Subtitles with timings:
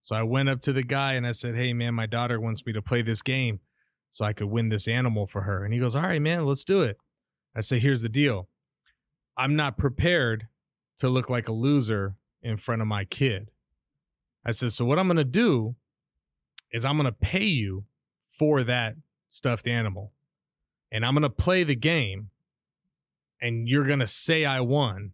[0.00, 2.64] So I went up to the guy and I said, Hey, man, my daughter wants
[2.64, 3.60] me to play this game
[4.08, 5.64] so I could win this animal for her.
[5.64, 6.98] And he goes, All right, man, let's do it.
[7.54, 8.48] I say, Here's the deal
[9.36, 10.46] I'm not prepared
[10.98, 13.50] to look like a loser in front of my kid.
[14.44, 15.76] I said, So what I'm going to do
[16.72, 17.84] is I'm going to pay you
[18.22, 18.94] for that
[19.28, 20.12] stuffed animal.
[20.92, 22.30] And I'm going to play the game
[23.40, 25.12] and you're going to say I won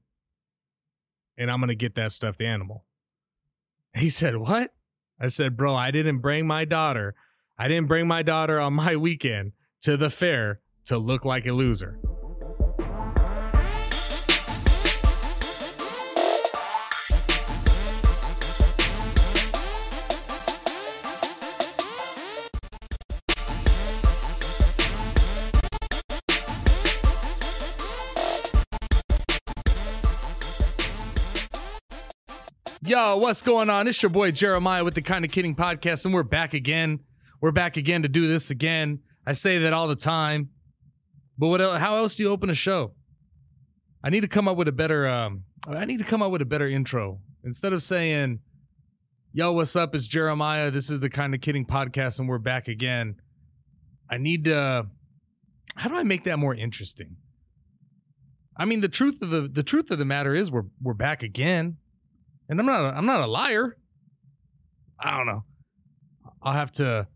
[1.36, 2.85] and I'm going to get that stuffed animal.
[4.00, 4.74] He said, What?
[5.18, 7.14] I said, Bro, I didn't bring my daughter.
[7.58, 11.52] I didn't bring my daughter on my weekend to the fair to look like a
[11.52, 11.98] loser.
[32.86, 33.88] Yo, what's going on?
[33.88, 37.00] It's your boy Jeremiah with the Kinda Kidding podcast, and we're back again.
[37.40, 39.00] We're back again to do this again.
[39.26, 40.50] I say that all the time,
[41.36, 41.60] but what?
[41.60, 42.94] el how else do you open a show?
[44.04, 45.08] I need to come up with a better.
[45.08, 48.38] Um, I need to come up with a better intro instead of saying,
[49.32, 49.92] "Yo, what's up?
[49.92, 50.70] It's Jeremiah.
[50.70, 53.16] This is the Kinda Kidding podcast, and we're back again."
[54.08, 54.86] I need to.
[55.74, 57.16] How do I make that more interesting?
[58.56, 61.24] I mean, the truth of the the truth of the matter is we're we're back
[61.24, 61.78] again
[62.48, 63.76] and I'm not a, I'm not a liar.
[64.98, 65.44] I don't know.
[66.42, 67.06] I'll have to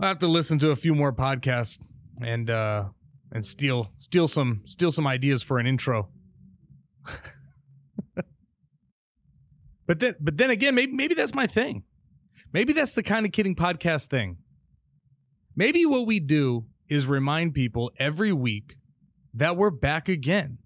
[0.00, 1.80] I'll have to listen to a few more podcasts
[2.20, 2.84] and uh
[3.32, 6.08] and steal steal some steal some ideas for an intro.
[9.86, 11.84] but then but then again, maybe maybe that's my thing.
[12.52, 14.38] Maybe that's the Kinda Kidding podcast thing.
[15.54, 18.76] Maybe what we do is remind people every week
[19.34, 20.58] that we're back again.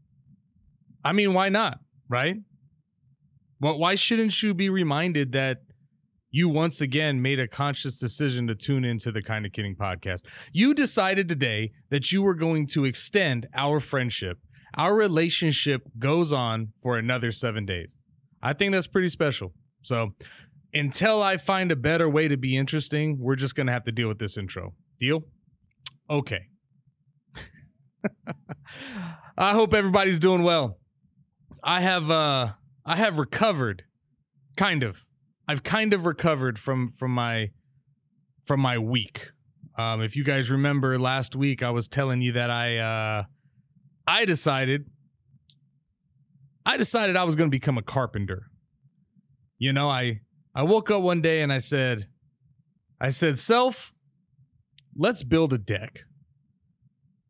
[1.02, 2.36] I mean, why not, right?
[3.60, 5.58] Well, why shouldn't you be reminded that
[6.30, 10.26] you once again made a conscious decision to tune into the Kinda Kidding podcast?
[10.52, 14.38] You decided today that you were going to extend our friendship.
[14.76, 17.98] Our relationship goes on for another seven days.
[18.42, 19.52] I think that's pretty special.
[19.82, 20.14] So,
[20.72, 23.92] until I find a better way to be interesting, we're just going to have to
[23.92, 24.72] deal with this intro.
[25.00, 25.24] Deal?
[26.08, 26.42] Okay.
[29.36, 30.78] I hope everybody's doing well.
[31.62, 32.52] I have uh
[32.90, 33.84] I have recovered,
[34.56, 35.06] kind of.
[35.46, 37.52] I've kind of recovered from from my
[38.44, 39.30] from my week.
[39.78, 43.24] Um, if you guys remember last week, I was telling you that I uh,
[44.08, 44.90] I decided
[46.66, 48.50] I decided I was going to become a carpenter.
[49.56, 52.08] You know, I I woke up one day and I said,
[53.00, 53.92] I said, self,
[54.96, 56.00] let's build a deck.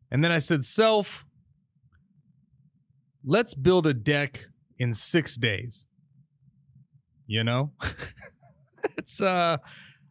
[0.09, 1.23] And then I said, self,
[3.23, 4.47] let's build a deck
[4.81, 5.85] in six days.
[7.27, 7.71] You know,
[8.97, 9.57] it's uh,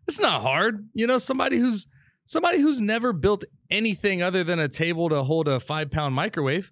[0.06, 0.88] it's not hard.
[0.94, 1.88] You know, somebody who's
[2.24, 6.70] somebody who's never built anything other than a table to hold a five pound microwave.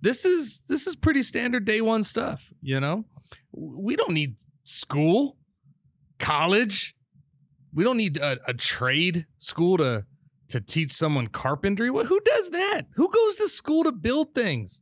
[0.00, 2.52] This is this is pretty standard day one stuff.
[2.62, 3.04] You know,
[3.52, 5.36] we don't need school,
[6.20, 6.94] college.
[7.74, 10.06] We don't need a, a trade school to
[10.50, 11.90] to teach someone carpentry.
[11.90, 12.06] What?
[12.06, 12.82] Who does that?
[12.94, 14.80] Who goes to school to build things?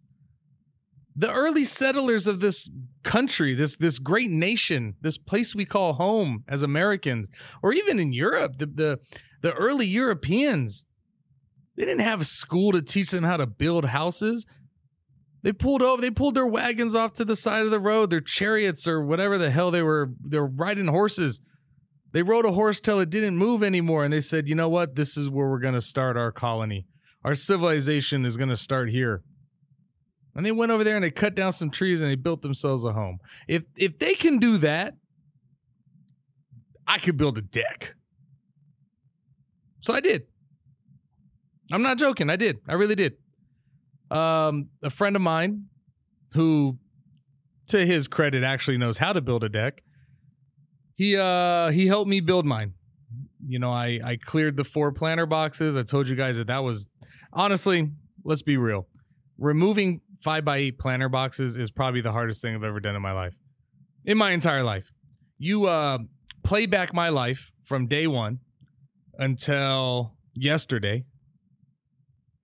[1.16, 2.68] The early settlers of this
[3.02, 7.28] country, this this great nation, this place we call home as Americans,
[7.62, 8.98] or even in Europe, the the,
[9.42, 10.86] the early Europeans,
[11.76, 14.46] they didn't have school to teach them how to build houses.
[15.42, 18.20] They pulled over, they pulled their wagons off to the side of the road, their
[18.20, 21.42] chariots or whatever the hell they were, they're riding horses.
[22.12, 24.04] They rode a horse till it didn't move anymore.
[24.04, 24.94] And they said, you know what?
[24.94, 26.86] This is where we're going to start our colony.
[27.24, 29.22] Our civilization is going to start here.
[30.36, 32.84] And they went over there and they cut down some trees and they built themselves
[32.84, 33.18] a home.
[33.46, 34.94] If if they can do that,
[36.86, 37.94] I could build a deck.
[39.80, 40.26] So I did.
[41.72, 42.30] I'm not joking.
[42.30, 42.58] I did.
[42.68, 43.14] I really did.
[44.10, 45.66] Um, a friend of mine
[46.34, 46.78] who,
[47.68, 49.82] to his credit, actually knows how to build a deck.
[50.96, 52.74] He uh he helped me build mine.
[53.46, 55.76] You know, I I cleared the four planter boxes.
[55.76, 56.90] I told you guys that that was
[57.32, 57.90] honestly,
[58.24, 58.88] let's be real
[59.38, 63.02] removing five by eight planter boxes is probably the hardest thing I've ever done in
[63.02, 63.34] my life.
[64.04, 64.90] In my entire life.
[65.38, 65.98] You uh
[66.42, 68.38] play back my life from day one
[69.18, 71.04] until yesterday.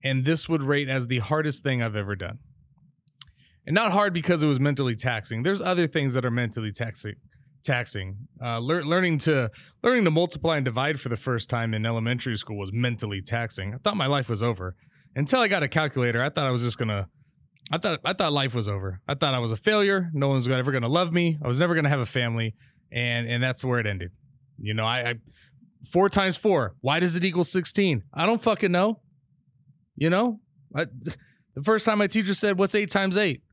[0.03, 2.39] And this would rate as the hardest thing I've ever done.
[3.67, 5.43] And not hard because it was mentally taxing.
[5.43, 7.15] There's other things that are mentally taxing.
[7.63, 8.15] Taxing.
[8.43, 9.51] Uh, lear- learning to
[9.83, 13.73] learning to multiply and divide for the first time in elementary school was mentally taxing.
[13.73, 14.75] I thought my life was over
[15.15, 17.07] until I got a calculator, I thought I was just gonna.
[17.69, 19.01] I thought I thought life was over.
[19.07, 20.09] I thought I was a failure.
[20.13, 21.37] No one's ever gonna love me.
[21.43, 22.55] I was never gonna have a family,
[22.91, 24.11] and and that's where it ended.
[24.57, 25.15] You know, I, I
[25.89, 26.75] four times four.
[26.81, 28.03] Why does it equal sixteen?
[28.13, 29.01] I don't fucking know.
[29.95, 30.39] You know,
[30.75, 30.85] I,
[31.55, 33.43] the first time my teacher said, "What's eight times eight?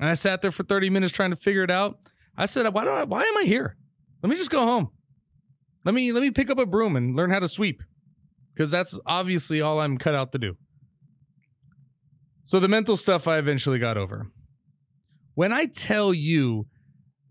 [0.00, 1.98] and I sat there for thirty minutes trying to figure it out.
[2.36, 3.04] I said, "Why don't I?
[3.04, 3.76] Why am I here?
[4.22, 4.90] Let me just go home.
[5.84, 7.82] Let me let me pick up a broom and learn how to sweep,
[8.54, 10.56] because that's obviously all I'm cut out to do."
[12.42, 14.26] So the mental stuff I eventually got over.
[15.34, 16.66] When I tell you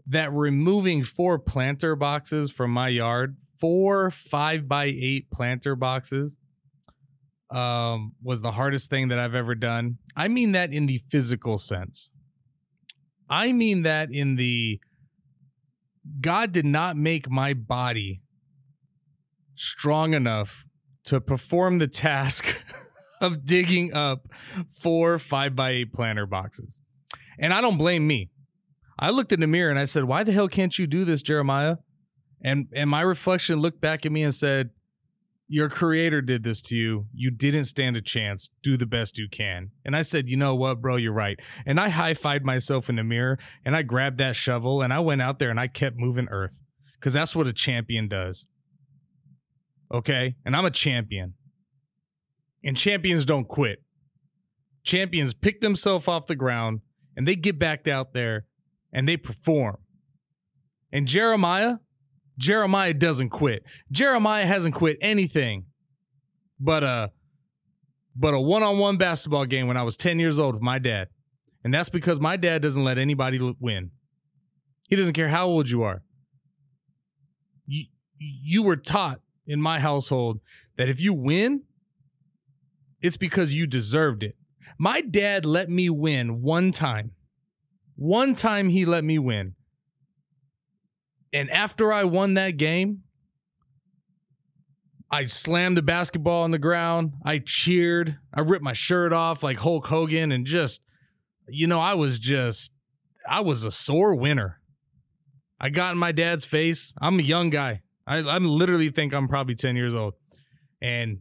[0.08, 6.38] that removing four planter boxes from my yard, four five by eight planter boxes,
[7.50, 9.98] um, was the hardest thing that I've ever done.
[10.16, 12.12] I mean that in the physical sense.
[13.30, 14.80] I mean that in the
[16.22, 18.22] God did not make my body
[19.56, 20.66] strong enough
[21.06, 22.64] to perform the task
[23.22, 24.28] of digging up
[24.72, 26.82] four five by eight planter boxes.
[27.40, 28.30] And I don't blame me.
[29.00, 31.22] I looked in the mirror and I said, Why the hell can't you do this,
[31.22, 31.78] Jeremiah?
[32.44, 34.72] And and my reflection looked back at me and said,
[35.48, 37.06] Your creator did this to you.
[37.14, 38.50] You didn't stand a chance.
[38.64, 39.70] Do the best you can.
[39.86, 41.40] And I said, You know what, bro, you're right.
[41.66, 45.22] And I high-fived myself in the mirror and I grabbed that shovel and I went
[45.22, 46.62] out there and I kept moving earth.
[47.00, 48.48] Because that's what a champion does.
[49.94, 50.36] Okay?
[50.46, 51.36] And I'm a champion.
[52.64, 53.80] And champions don't quit.
[54.84, 56.82] Champions pick themselves off the ground
[57.16, 58.46] and they get back out there
[58.92, 59.78] and they perform.
[60.92, 61.78] And Jeremiah,
[62.38, 63.64] Jeremiah doesn't quit.
[63.92, 65.66] Jeremiah hasn't quit anything
[66.60, 67.12] but a
[68.20, 71.08] but a one-on-one basketball game when I was 10 years old with my dad.
[71.64, 73.92] And that's because my dad doesn't let anybody win.
[74.90, 76.02] He doesn't care how old you are.
[77.68, 77.86] You,
[78.18, 80.40] you were taught in my household
[80.78, 81.64] that if you win,
[83.02, 84.36] it's because you deserved it.
[84.80, 87.12] My dad let me win one time.
[87.96, 89.56] One time he let me win.
[91.34, 93.04] And after I won that game,
[95.10, 97.14] I slammed the basketball on the ground.
[97.24, 98.18] I cheered.
[98.34, 100.82] I ripped my shirt off like Hulk Hogan and just,
[101.48, 102.72] you know, I was just,
[103.28, 104.60] I was a sore winner.
[105.60, 106.94] I got in my dad's face.
[107.02, 107.82] I'm a young guy.
[108.06, 110.14] I, I literally think I'm probably 10 years old.
[110.82, 111.20] And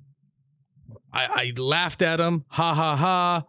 [1.16, 2.44] I, I laughed at him.
[2.48, 3.46] Ha ha ha.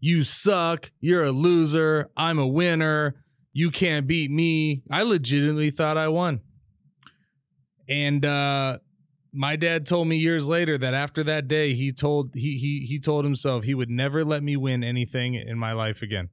[0.00, 0.92] You suck.
[1.00, 2.10] You're a loser.
[2.16, 3.24] I'm a winner.
[3.54, 4.82] You can't beat me.
[4.90, 6.40] I legitimately thought I won.
[7.88, 8.78] And uh
[9.32, 12.98] my dad told me years later that after that day he told he he he
[13.00, 16.28] told himself he would never let me win anything in my life again.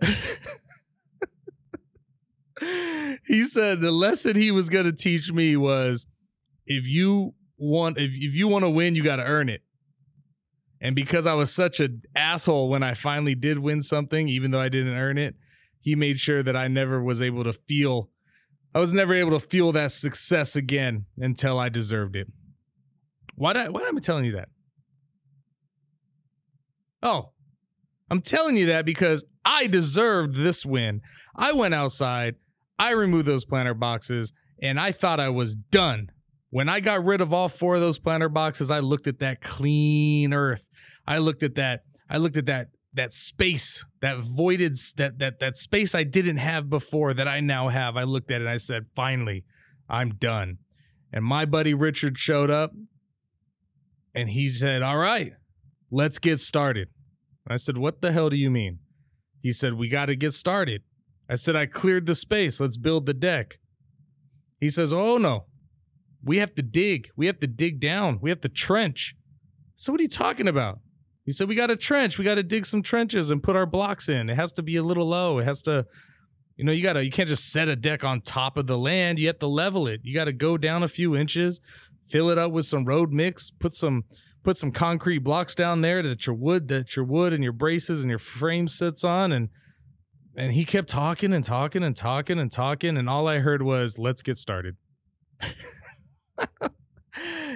[3.26, 6.06] he said the lesson he was going to teach me was
[6.66, 9.62] if you want if, if you want to win you got to earn it
[10.80, 14.60] and because I was such an asshole when I finally did win something, even though
[14.60, 15.34] I didn't earn it,
[15.80, 18.10] he made sure that I never was able to feel,
[18.74, 22.26] I was never able to feel that success again until I deserved it.
[23.36, 24.48] Why, did I, why am I telling you that?
[27.02, 27.32] Oh,
[28.10, 31.00] I'm telling you that because I deserved this win.
[31.36, 32.36] I went outside,
[32.78, 34.32] I removed those planter boxes,
[34.62, 36.10] and I thought I was done.
[36.54, 39.40] When I got rid of all four of those planter boxes, I looked at that
[39.40, 40.68] clean earth.
[41.04, 41.80] I looked at that.
[42.08, 46.70] I looked at that that space, that voided that that that space I didn't have
[46.70, 47.96] before that I now have.
[47.96, 49.42] I looked at it and I said, "Finally,
[49.88, 50.58] I'm done."
[51.12, 52.70] And my buddy Richard showed up
[54.14, 55.32] and he said, "All right,
[55.90, 56.86] let's get started."
[57.48, 58.78] I said, "What the hell do you mean?"
[59.42, 60.84] He said, "We got to get started."
[61.28, 62.60] I said, "I cleared the space.
[62.60, 63.58] Let's build the deck."
[64.60, 65.46] He says, "Oh no.
[66.24, 67.08] We have to dig.
[67.16, 68.18] We have to dig down.
[68.20, 69.14] We have to trench.
[69.76, 70.78] So what are you talking about?
[71.24, 72.18] He said, We got to trench.
[72.18, 74.28] We got to dig some trenches and put our blocks in.
[74.28, 75.38] It has to be a little low.
[75.38, 75.86] It has to,
[76.56, 78.78] you know, you got to, you can't just set a deck on top of the
[78.78, 79.18] land.
[79.18, 80.00] You have to level it.
[80.02, 81.60] You got to go down a few inches,
[82.06, 84.04] fill it up with some road mix, put some,
[84.42, 88.02] put some concrete blocks down there that your wood, that your wood and your braces
[88.02, 89.32] and your frame sits on.
[89.32, 89.48] And,
[90.36, 92.96] and he kept talking and talking and talking and talking.
[92.98, 94.76] And all I heard was, Let's get started.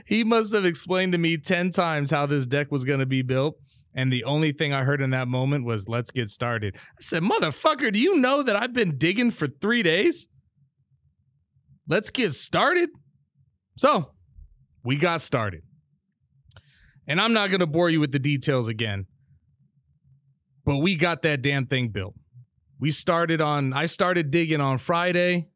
[0.07, 3.23] he must have explained to me 10 times how this deck was going to be
[3.23, 3.57] built.
[3.95, 6.77] And the only thing I heard in that moment was, let's get started.
[6.77, 10.29] I said, motherfucker, do you know that I've been digging for three days?
[11.89, 12.91] Let's get started.
[13.77, 14.13] So
[14.85, 15.63] we got started.
[17.07, 19.07] And I'm not going to bore you with the details again,
[20.67, 22.15] but we got that damn thing built.
[22.79, 25.49] We started on, I started digging on Friday.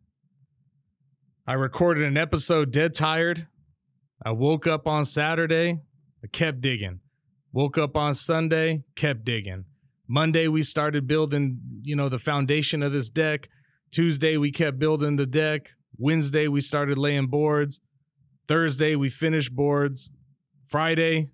[1.47, 3.49] I recorded an episode dead tired.
[4.25, 5.81] I woke up on Saturday,
[6.23, 7.01] I kept digging.
[7.53, 9.65] Woke up on Sunday, kept digging.
[10.07, 13.49] Monday we started building, you know, the foundation of this deck.
[13.91, 15.71] Tuesday we kept building the deck.
[15.99, 17.81] Wednesday, we started laying boards.
[18.49, 20.11] Thursday, we finished boards.
[20.65, 21.31] Friday,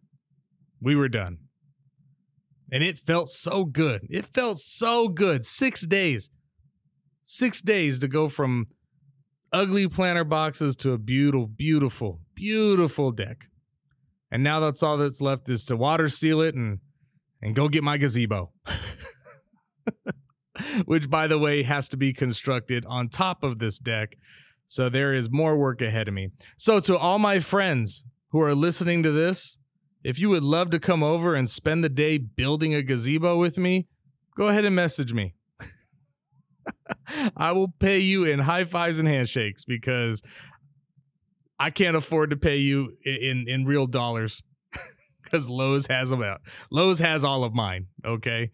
[0.80, 1.38] we were done.
[2.70, 4.06] And it felt so good.
[4.10, 5.44] It felt so good.
[5.44, 6.30] Six days.
[7.22, 8.66] Six days to go from
[9.52, 13.46] ugly planter boxes to a beautiful, beautiful, beautiful deck.
[14.30, 16.78] And now that's all that's left is to water seal it and
[17.40, 18.52] and go get my gazebo.
[20.84, 24.16] Which by the way has to be constructed on top of this deck.
[24.66, 26.30] So there is more work ahead of me.
[26.56, 29.58] So to all my friends who are listening to this,
[30.04, 33.56] if you would love to come over and spend the day building a gazebo with
[33.56, 33.86] me,
[34.36, 35.34] go ahead and message me.
[37.36, 40.22] I will pay you in high fives and handshakes because
[41.58, 44.42] I can't afford to pay you in in real dollars
[45.22, 46.40] because Lowe's has them out.
[46.70, 47.86] Lowe's has all of mine.
[48.04, 48.50] Okay,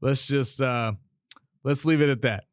[0.00, 0.92] let's just uh,
[1.64, 2.44] let's leave it at that.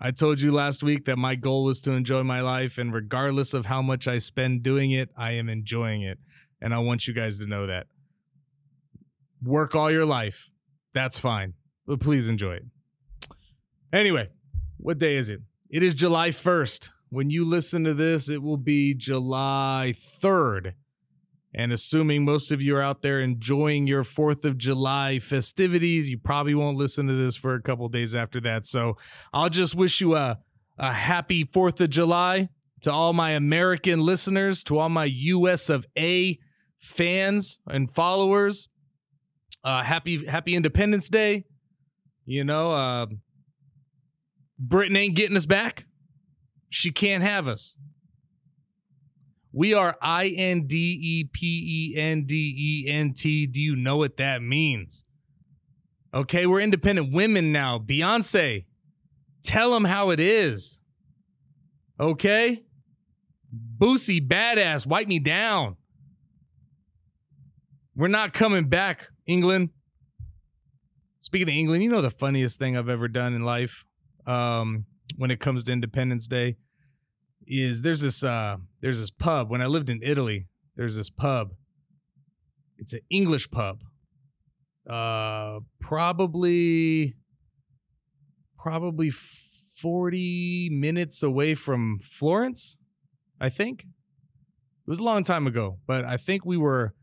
[0.00, 3.54] I told you last week that my goal was to enjoy my life, and regardless
[3.54, 6.18] of how much I spend doing it, I am enjoying it,
[6.60, 7.86] and I want you guys to know that.
[9.42, 10.50] Work all your life,
[10.94, 11.54] that's fine,
[11.86, 12.64] but please enjoy it.
[13.92, 14.28] Anyway,
[14.84, 15.40] what day is it?
[15.70, 16.90] It is July 1st.
[17.08, 20.74] When you listen to this, it will be July 3rd.
[21.54, 26.18] And assuming most of you are out there enjoying your 4th of July festivities, you
[26.18, 28.66] probably won't listen to this for a couple days after that.
[28.66, 28.98] So
[29.32, 30.38] I'll just wish you a,
[30.76, 32.50] a happy 4th of July
[32.82, 36.38] to all my American listeners, to all my US of A
[36.78, 38.68] fans and followers.
[39.64, 41.46] Uh, happy Happy Independence Day.
[42.26, 43.06] You know, uh,
[44.68, 45.86] Britain ain't getting us back.
[46.68, 47.76] She can't have us.
[49.52, 53.46] We are I N D E P E N D E N T.
[53.46, 55.04] Do you know what that means?
[56.12, 57.78] Okay, we're independent women now.
[57.78, 58.64] Beyonce,
[59.42, 60.80] tell them how it is.
[62.00, 62.64] Okay?
[63.78, 65.76] Boosie, badass, wipe me down.
[67.94, 69.70] We're not coming back, England.
[71.20, 73.84] Speaking of England, you know the funniest thing I've ever done in life?
[74.26, 76.56] Um, when it comes to Independence Day
[77.46, 80.46] is there's this uh, there's this pub when I lived in Italy.
[80.76, 81.50] There's this pub.
[82.78, 83.82] It's an English pub.
[84.88, 87.14] Uh, probably
[88.58, 92.78] probably 40 minutes away from Florence,
[93.40, 93.82] I think.
[93.82, 96.94] It was a long time ago, but I think we were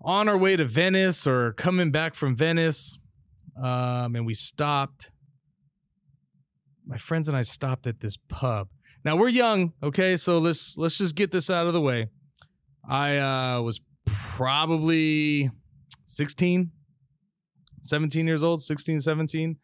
[0.00, 2.98] on our way to Venice or coming back from Venice.
[3.60, 5.10] Um, and we stopped
[6.90, 8.68] my friends and I stopped at this pub.
[9.04, 10.16] Now we're young, okay?
[10.16, 12.08] So let's let's just get this out of the way.
[12.86, 15.50] I uh, was probably
[16.06, 16.70] 16,
[17.80, 19.56] 17 years old, 16, 17.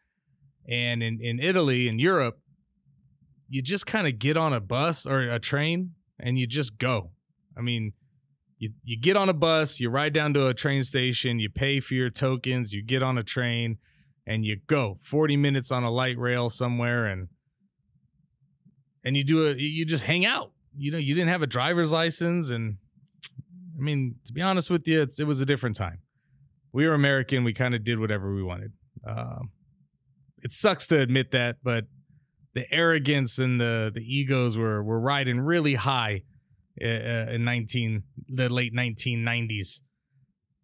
[0.69, 2.39] And in, in Italy, in Europe,
[3.49, 7.11] you just kind of get on a bus or a train and you just go.
[7.57, 7.93] I mean,
[8.59, 11.81] you, you get on a bus, you ride down to a train station, you pay
[11.81, 13.79] for your tokens, you get on a train,
[14.27, 17.29] and you go 40 minutes on a light rail somewhere and
[19.05, 20.53] and you do it you just hang out.
[20.77, 22.77] You know you didn't have a driver's license and
[23.79, 26.01] i mean to be honest with you it was a different time.
[26.73, 28.73] We were american we kind of did whatever we wanted.
[29.07, 29.51] Um,
[30.43, 31.87] it sucks to admit that but
[32.55, 36.23] the arrogance and the the egos were were riding really high
[36.83, 39.81] uh, uh in 19 the late 1990s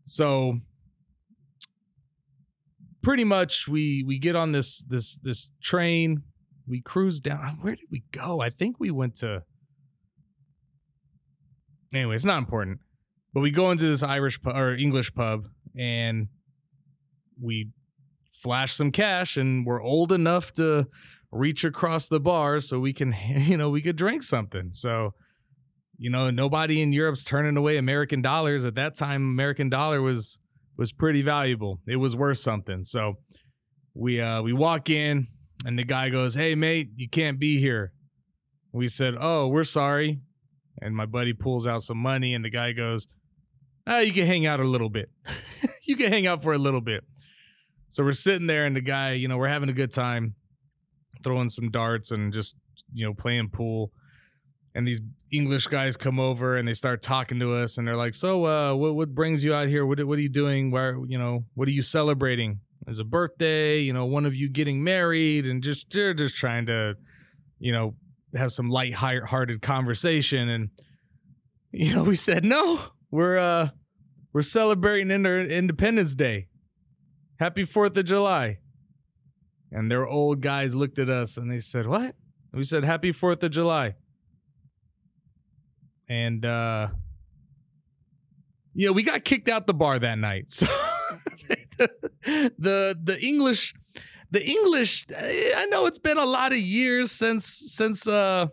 [0.04, 0.58] so
[3.02, 6.22] pretty much we we get on this this this train
[6.68, 7.40] we cruise down.
[7.40, 8.40] Uh, where did we go?
[8.40, 9.42] I think we went to
[11.92, 12.78] anyway it's not important
[13.34, 16.28] but we go into this irish or english pub and
[17.38, 17.68] we
[18.32, 20.86] flash some cash and we're old enough to
[21.30, 24.70] reach across the bar so we can you know we could drink something.
[24.72, 25.14] So
[25.98, 28.64] you know nobody in europe's turning away american dollars.
[28.64, 30.38] At that time american dollar was
[30.76, 31.78] was pretty valuable.
[31.86, 32.84] It was worth something.
[32.84, 33.18] So
[33.94, 35.28] we uh we walk in
[35.64, 37.92] and the guy goes, "Hey mate, you can't be here."
[38.72, 40.20] We said, "Oh, we're sorry."
[40.80, 43.06] And my buddy pulls out some money and the guy goes,
[43.86, 45.10] "Ah, oh, you can hang out a little bit.
[45.84, 47.04] you can hang out for a little bit."
[47.88, 50.34] So we're sitting there and the guy, you know, we're having a good time
[51.22, 52.56] throwing some darts and just,
[52.92, 53.92] you know, playing pool
[54.74, 55.00] and these
[55.30, 58.74] English guys come over and they start talking to us and they're like, "So, uh,
[58.74, 59.84] what what brings you out here?
[59.86, 60.70] What what are you doing?
[60.70, 62.60] Where you know what are you celebrating?
[62.86, 63.78] Is a birthday?
[63.78, 66.96] You know, one of you getting married?" And just they're just trying to,
[67.58, 67.94] you know,
[68.34, 70.48] have some light-hearted conversation.
[70.48, 70.70] And
[71.72, 73.68] you know, we said, "No, we're uh,
[74.32, 76.48] we're celebrating Independence Day.
[77.38, 78.58] Happy Fourth of July."
[79.74, 82.02] And their old guys looked at us and they said, "What?"
[82.52, 83.96] And we said, "Happy Fourth of July."
[86.12, 86.88] And uh
[88.74, 90.50] you know, we got kicked out the bar that night.
[91.78, 91.86] So
[92.58, 93.74] the the English
[94.30, 98.46] the English I know it's been a lot of years since since uh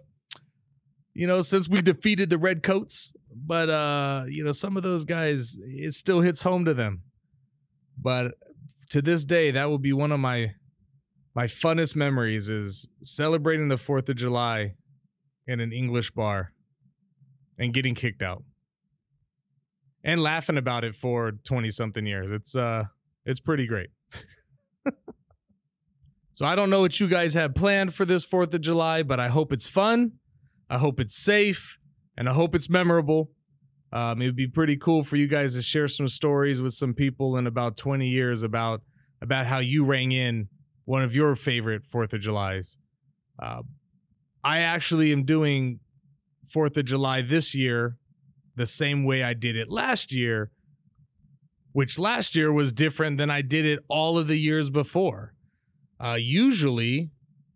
[1.13, 3.13] you know, since we defeated the Redcoats,
[3.45, 7.03] but uh you know, some of those guys it still hits home to them.
[8.01, 8.31] But
[8.91, 10.53] to this day that will be one of my
[11.35, 14.73] my funnest memories is celebrating the 4th of July
[15.45, 16.53] in an English bar
[17.59, 18.43] and getting kicked out
[20.03, 22.31] and laughing about it for 20 something years.
[22.31, 22.85] It's uh
[23.25, 23.89] it's pretty great.
[26.31, 29.19] so I don't know what you guys have planned for this 4th of July, but
[29.19, 30.13] I hope it's fun.
[30.69, 31.77] I hope it's safe
[32.17, 33.29] and I hope it's memorable.
[33.91, 36.93] Um, it would be pretty cool for you guys to share some stories with some
[36.93, 38.81] people in about 20 years about
[39.21, 40.47] about how you rang in
[40.85, 42.77] one of your favorite Fourth of July's.
[43.37, 43.63] Uh,
[44.43, 45.79] I actually am doing
[46.45, 47.97] Fourth of July this year
[48.59, 50.51] the same way I did it last year,
[51.71, 55.33] which last year was different than I did it all of the years before.
[55.99, 57.09] Uh, usually,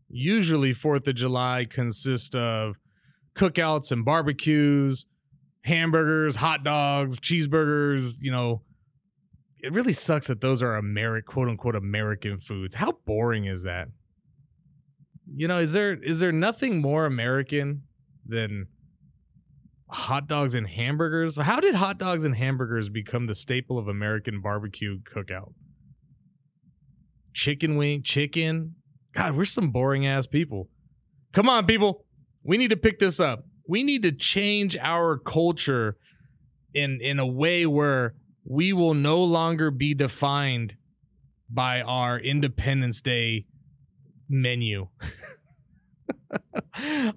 [0.10, 2.78] usually Fourth of July consists of
[3.36, 5.06] cookouts and barbecues,
[5.64, 8.16] hamburgers, hot dogs, cheeseburgers.
[8.22, 8.62] You know,
[9.60, 12.76] it really sucks that those are American, quote unquote, American foods.
[12.76, 13.90] How boring is that?
[15.36, 17.84] You know, is there is there nothing more American
[18.26, 18.68] than
[19.94, 21.38] hot dogs and hamburgers.
[21.42, 25.54] How did hot dogs and hamburgers become the staple of American barbecue cookout?
[27.34, 28.76] Chicken wing, chicken.
[29.14, 30.70] God, we're some boring ass people.
[31.32, 32.06] Come on, people.
[32.44, 33.46] We need to pick this up.
[33.68, 35.98] We need to change our culture
[36.74, 40.76] in in a way where we will no longer be defined
[41.50, 43.46] by our Independence Day
[44.28, 44.88] menu.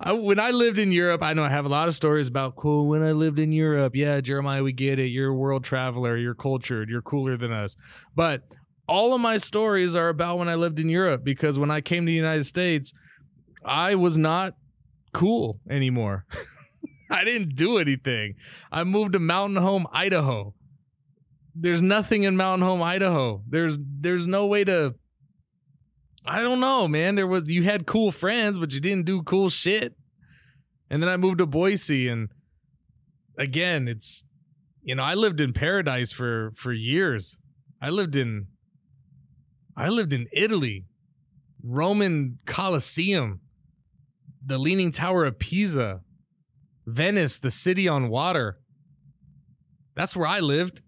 [0.00, 2.56] I, when I lived in Europe, I know I have a lot of stories about
[2.56, 2.86] cool.
[2.86, 5.06] When I lived in Europe, yeah, Jeremiah, we get it.
[5.06, 6.16] You're a world traveler.
[6.16, 6.88] You're cultured.
[6.88, 7.76] You're cooler than us.
[8.14, 8.42] But
[8.88, 12.04] all of my stories are about when I lived in Europe because when I came
[12.06, 12.92] to the United States,
[13.64, 14.54] I was not
[15.12, 16.24] cool anymore.
[17.10, 18.34] I didn't do anything.
[18.70, 20.54] I moved to Mountain Home, Idaho.
[21.54, 23.42] There's nothing in Mountain Home, Idaho.
[23.48, 24.94] There's there's no way to
[26.26, 27.14] I don't know, man.
[27.14, 29.94] There was you had cool friends, but you didn't do cool shit.
[30.90, 32.28] And then I moved to Boise and
[33.38, 34.24] again, it's
[34.82, 37.38] you know, I lived in paradise for for years.
[37.80, 38.46] I lived in
[39.76, 40.86] I lived in Italy,
[41.62, 43.40] Roman Colosseum,
[44.44, 46.00] the Leaning Tower of Pisa,
[46.86, 48.58] Venice, the city on water.
[49.94, 50.82] That's where I lived.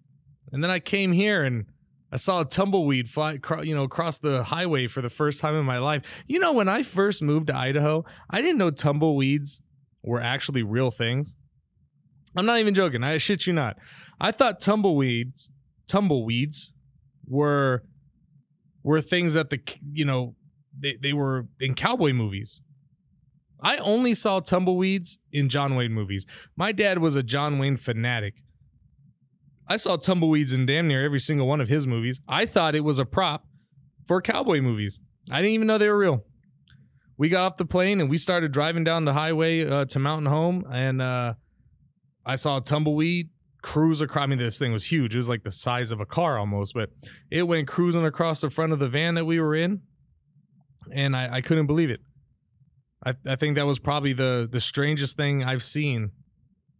[0.52, 1.66] And then I came here and
[2.10, 5.64] I saw a tumbleweed fly, you know, across the highway for the first time in
[5.64, 6.24] my life.
[6.26, 9.62] You know, when I first moved to Idaho, I didn't know tumbleweeds
[10.02, 11.36] were actually real things.
[12.36, 13.04] I'm not even joking.
[13.04, 13.76] I shit you not.
[14.20, 15.50] I thought tumbleweeds,
[15.86, 16.72] tumbleweeds,
[17.26, 17.82] were
[18.82, 19.60] were things that the
[19.92, 20.34] you know
[20.78, 22.62] they, they were in cowboy movies.
[23.60, 26.26] I only saw tumbleweeds in John Wayne movies.
[26.56, 28.34] My dad was a John Wayne fanatic.
[29.68, 32.20] I saw tumbleweeds in damn near every single one of his movies.
[32.26, 33.46] I thought it was a prop
[34.06, 35.00] for cowboy movies.
[35.30, 36.24] I didn't even know they were real.
[37.18, 40.26] We got off the plane and we started driving down the highway uh, to Mountain
[40.26, 41.34] Home, and uh,
[42.24, 43.28] I saw a tumbleweed
[43.60, 44.22] cruise across.
[44.22, 45.14] I mean, this thing was huge.
[45.14, 46.90] It was like the size of a car almost, but
[47.30, 49.82] it went cruising across the front of the van that we were in,
[50.92, 52.00] and I, I couldn't believe it.
[53.04, 56.12] I, I think that was probably the the strangest thing I've seen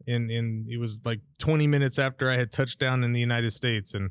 [0.08, 3.52] in in it was like 20 minutes after I had touched down in the United
[3.52, 4.10] States and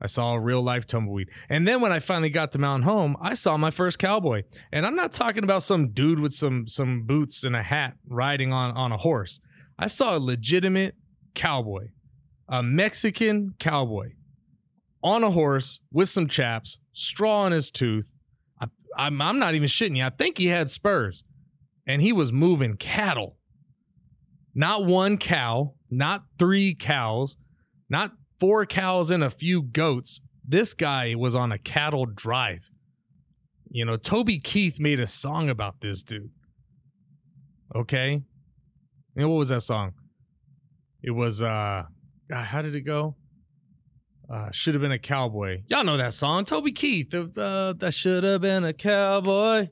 [0.00, 1.28] I saw a real life tumbleweed.
[1.48, 4.42] And then when I finally got to Mountain Home, I saw my first cowboy.
[4.70, 8.52] And I'm not talking about some dude with some some boots and a hat riding
[8.52, 9.40] on on a horse.
[9.78, 10.94] I saw a legitimate
[11.34, 11.88] cowboy,
[12.48, 14.12] a Mexican cowboy
[15.02, 18.16] on a horse with some chaps, straw in his tooth.
[18.60, 20.04] I, I'm, I'm not even shitting you.
[20.04, 21.22] I think he had spurs
[21.86, 23.36] and he was moving cattle
[24.58, 27.36] not one cow, not three cows,
[27.88, 30.20] not four cows and a few goats.
[30.44, 32.68] This guy was on a cattle drive.
[33.70, 36.30] You know, Toby Keith made a song about this dude.
[37.72, 38.20] Okay?
[39.14, 39.92] Know, what was that song?
[41.04, 41.84] It was uh
[42.28, 43.14] how did it go?
[44.28, 45.62] Uh, should have been a cowboy.
[45.68, 47.10] Y'all know that song, Toby Keith.
[47.10, 49.68] That should have been a cowboy.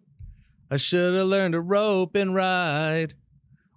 [0.71, 3.15] I should have learned to rope and ride.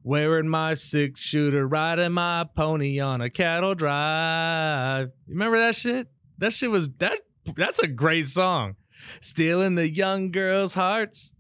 [0.04, 5.08] Wearing my six shooter, riding my pony on a cattle drive.
[5.28, 6.08] You remember that shit?
[6.38, 7.20] That shit was that.
[7.56, 8.76] That's a great song.
[9.20, 11.34] Stealing the young girls' hearts,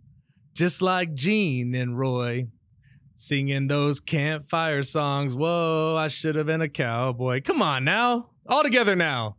[0.53, 2.47] just like Gene and Roy.
[3.13, 5.35] Singing those campfire songs.
[5.35, 7.41] Whoa, I should have been a cowboy.
[7.41, 8.29] Come on now.
[8.47, 9.35] All together now.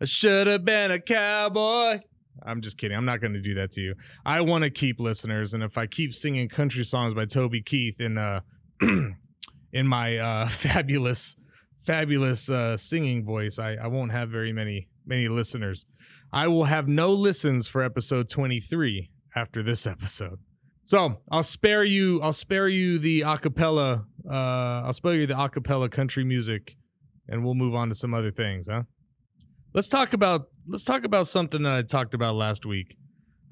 [0.00, 2.00] I should have been a cowboy.
[2.44, 2.96] I'm just kidding.
[2.96, 3.94] I'm not going to do that to you.
[4.24, 8.00] I want to keep listeners, and if I keep singing country songs by Toby Keith
[8.00, 8.40] in uh
[8.80, 11.36] in my uh fabulous
[11.78, 15.86] fabulous uh singing voice, I I won't have very many many listeners.
[16.32, 20.38] I will have no listens for episode 23 after this episode.
[20.84, 22.20] So I'll spare you.
[22.20, 24.04] I'll spare you the acapella.
[24.28, 26.76] Uh, I'll spare you the acapella country music,
[27.28, 28.82] and we'll move on to some other things, huh?
[29.72, 32.96] Let's talk about let's talk about something that I talked about last week.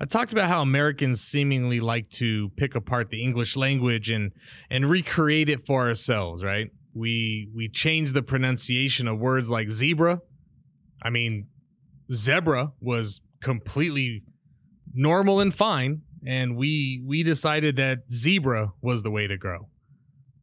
[0.01, 4.33] I talked about how Americans seemingly like to pick apart the English language and
[4.71, 6.71] and recreate it for ourselves, right?
[6.95, 10.21] We we change the pronunciation of words like zebra.
[11.03, 11.47] I mean,
[12.13, 14.25] zebra was completely
[14.95, 19.69] normal and fine and we we decided that zebra was the way to grow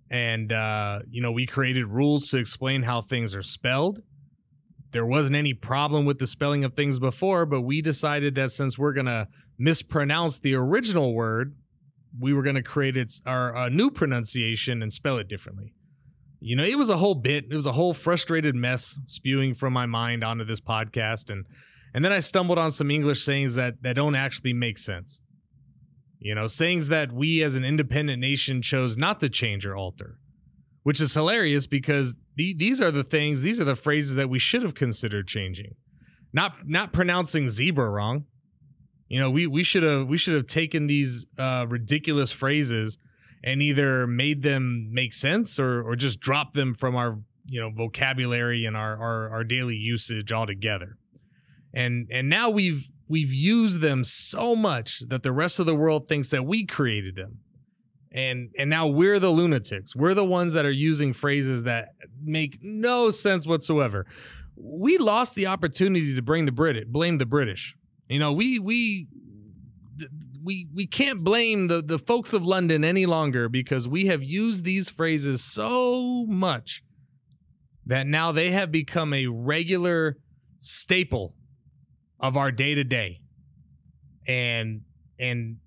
[0.09, 3.99] and uh, you know we created rules to explain how things are spelled
[4.95, 8.79] there wasn't any problem with the spelling of things before but we decided that since
[8.79, 9.27] we're gonna
[9.59, 11.53] mispronounce the original word
[12.19, 15.73] we were gonna create its our uh, new pronunciation and spell it differently.
[16.39, 19.73] You know it was a whole bit it was a whole frustrated mess spewing from
[19.73, 21.45] my mind onto this podcast and
[21.93, 25.21] and then i stumbled on some english sayings that that don't actually make sense.
[26.19, 30.17] You know, sayings that we as an independent nation chose not to change or alter,
[30.83, 34.61] which is hilarious because these are the things, these are the phrases that we should
[34.61, 35.75] have considered changing.
[36.33, 38.25] Not not pronouncing zebra wrong.
[39.07, 42.97] You know, we we should have we should have taken these uh, ridiculous phrases
[43.43, 47.69] and either made them make sense or or just drop them from our you know
[47.69, 50.97] vocabulary and our our, our daily usage altogether.
[51.73, 56.07] And and now we've we've used them so much that the rest of the world
[56.07, 57.39] thinks that we created them
[58.15, 59.95] and and now we're the lunatics.
[59.95, 61.89] We're the ones that are using phrases that
[62.23, 64.07] make no sense whatsoever.
[64.55, 67.75] We lost the opportunity to bring the Brit blame the british.
[68.09, 69.07] You know we we
[70.43, 74.63] we we can't blame the the folks of london any longer because we have used
[74.63, 76.83] these phrases so much
[77.87, 80.17] that now they have become a regular
[80.57, 81.35] staple
[82.19, 83.21] of our day to day.
[84.27, 84.81] And
[85.19, 85.57] and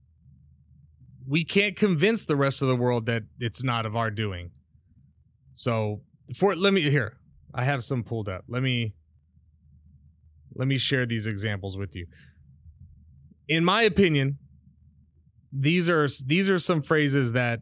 [1.29, 4.51] we can't convince the rest of the world that it's not of our doing.
[5.53, 6.01] So
[6.37, 7.19] for let me here,
[7.55, 8.45] I have some pulled up.
[8.49, 8.95] Let me
[10.55, 12.07] let me share these examples with you.
[13.49, 14.39] In my opinion,
[15.53, 17.61] these are these are some phrases that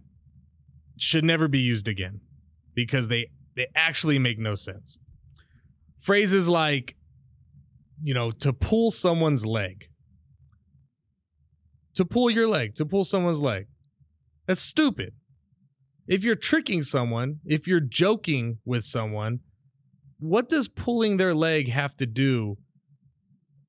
[0.99, 2.21] should never be used again
[2.75, 4.99] because they they actually make no sense.
[5.99, 6.95] Phrases like
[8.03, 9.89] you know, to pull someone's leg.
[11.97, 13.67] To pull your leg, to pull someone's leg.
[14.47, 15.13] That's stupid.
[16.07, 19.41] If you're tricking someone, if you're joking with someone,
[20.19, 22.57] what does pulling their leg have to do?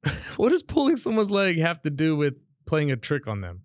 [0.38, 2.36] what does pulling someone's leg have to do with
[2.66, 3.62] playing a trick on them?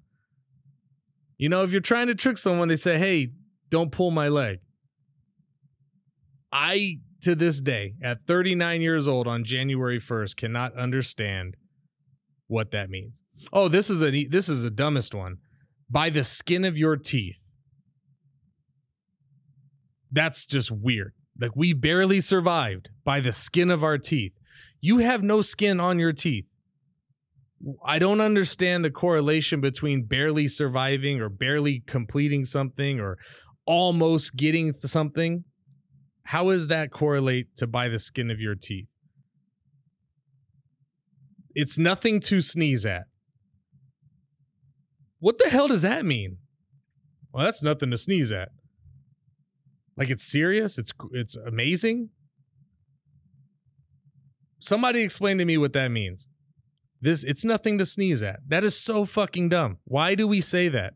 [1.39, 3.29] You know, if you're trying to trick someone, they say, hey,
[3.69, 4.61] don't pull my leg.
[6.53, 11.57] I to this day, at 39 years old on January 1st, cannot understand
[12.53, 13.23] what that means.
[13.53, 15.37] Oh, this is a this is the dumbest one.
[15.91, 17.39] By the skin of your teeth.
[20.11, 21.13] That's just weird.
[21.41, 24.33] Like we barely survived by the skin of our teeth.
[24.81, 26.47] You have no skin on your teeth.
[27.85, 33.19] I don't understand the correlation between barely surviving or barely completing something or
[33.67, 35.45] almost getting something
[36.25, 38.87] how does that correlate to by the skin of your teeth?
[41.55, 43.05] It's nothing to sneeze at.
[45.21, 46.39] What the hell does that mean?
[47.33, 48.51] Well, that's nothing to sneeze at.
[49.97, 50.79] Like it's serious?
[50.79, 52.11] It's it's amazing?
[54.59, 56.29] Somebody explain to me what that means.
[57.01, 58.41] This it's nothing to sneeze at.
[58.49, 59.79] That is so fucking dumb.
[59.85, 60.95] Why do we say that?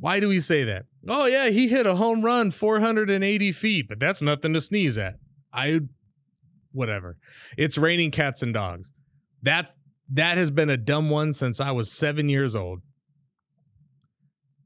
[0.00, 0.84] Why do we say that?
[1.08, 5.16] Oh yeah, he hit a home run 480 feet, but that's nothing to sneeze at.
[5.52, 5.80] I
[6.72, 7.16] whatever.
[7.56, 8.92] It's raining cats and dogs.
[9.42, 9.74] That's
[10.12, 12.80] that has been a dumb one since I was 7 years old.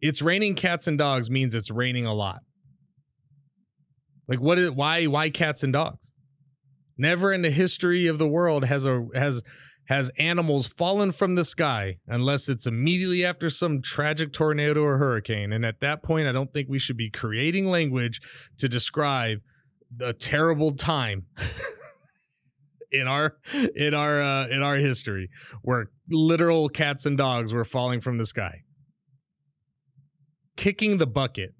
[0.00, 2.40] It's raining cats and dogs means it's raining a lot.
[4.28, 6.12] Like what is why why cats and dogs?
[6.98, 9.42] Never in the history of the world has a has
[9.88, 15.52] has animals fallen from the sky unless it's immediately after some tragic tornado or hurricane.
[15.52, 18.20] And at that point, I don't think we should be creating language
[18.58, 19.38] to describe
[20.00, 21.26] a terrible time
[22.92, 23.36] in our
[23.76, 25.30] in our uh, in our history
[25.62, 28.62] where literal cats and dogs were falling from the sky.
[30.56, 31.54] kicking the bucket.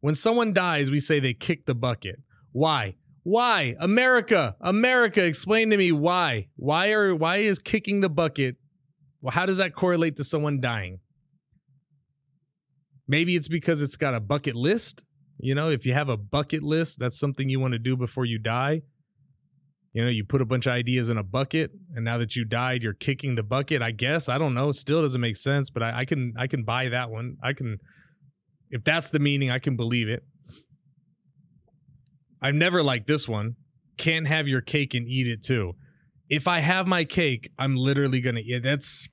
[0.00, 2.16] When someone dies, we say they kick the bucket.
[2.52, 2.96] Why?
[3.24, 3.74] Why?
[3.80, 6.48] America, America, explain to me why.
[6.56, 8.56] Why are why is kicking the bucket?
[9.20, 11.00] Well, how does that correlate to someone dying?
[13.08, 15.04] Maybe it's because it's got a bucket list.
[15.38, 18.24] You know, if you have a bucket list, that's something you want to do before
[18.24, 18.82] you die.
[19.96, 22.44] You know, you put a bunch of ideas in a bucket, and now that you
[22.44, 23.80] died, you're kicking the bucket.
[23.80, 24.70] I guess I don't know.
[24.70, 27.36] Still doesn't make sense, but I, I can I can buy that one.
[27.42, 27.78] I can,
[28.68, 30.22] if that's the meaning, I can believe it.
[32.42, 33.54] I've never liked this one.
[33.96, 35.72] Can't have your cake and eat it too.
[36.28, 38.62] If I have my cake, I'm literally gonna eat.
[38.62, 39.08] That's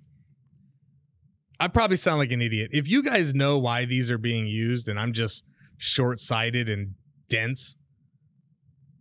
[1.61, 2.71] I probably sound like an idiot.
[2.73, 5.45] If you guys know why these are being used and I'm just
[5.77, 6.95] short sighted and
[7.29, 7.77] dense,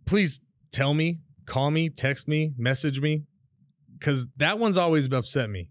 [0.05, 0.39] please
[0.71, 3.23] tell me, call me, text me, message me,
[3.97, 5.69] because that one's always upset me.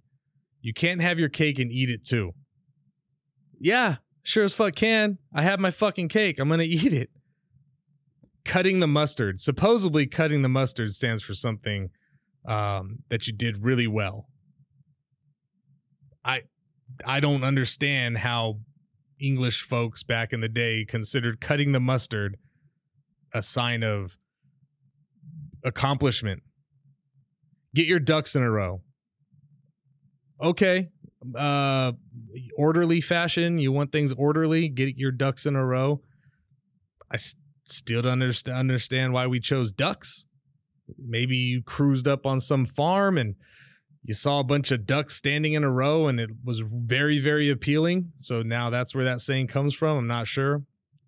[0.61, 2.33] You can't have your cake and eat it too.
[3.59, 5.19] Yeah, sure as fuck can.
[5.35, 6.39] I have my fucking cake.
[6.39, 7.11] I'm going to eat it.
[8.45, 9.39] Cutting the mustard.
[9.39, 11.91] Supposedly, cutting the mustard stands for something
[12.47, 14.27] um, that you did really well.
[16.25, 16.43] I
[17.07, 18.59] I don't understand how
[19.21, 22.37] English folks back in the day considered cutting the mustard
[23.33, 24.19] a sign of
[25.65, 26.43] accomplishment.
[27.75, 28.83] Get your ducks in a row.
[30.43, 30.89] Okay.
[31.37, 31.93] Uh
[32.57, 36.01] orderly fashion, you want things orderly, get your ducks in a row.
[37.11, 37.19] I
[37.67, 40.27] still don't understand why we chose ducks.
[40.99, 43.37] Maybe you cruised up on some farm and
[44.05, 47.51] you saw a bunch of ducks standing in a row and it was very very
[47.51, 50.63] appealing so now that's where that saying comes from i'm not sure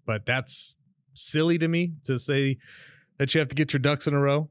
[0.07, 0.79] but that's
[1.15, 2.57] silly to me to say
[3.19, 4.49] that you have to get your ducks in a row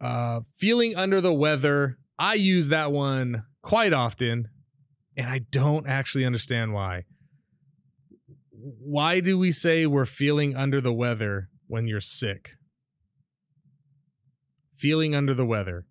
[0.00, 4.48] uh feeling under the weather i use that one quite often
[5.16, 7.04] and i don't actually understand why
[8.50, 12.52] why do we say we're feeling under the weather when you're sick
[14.74, 15.84] feeling under the weather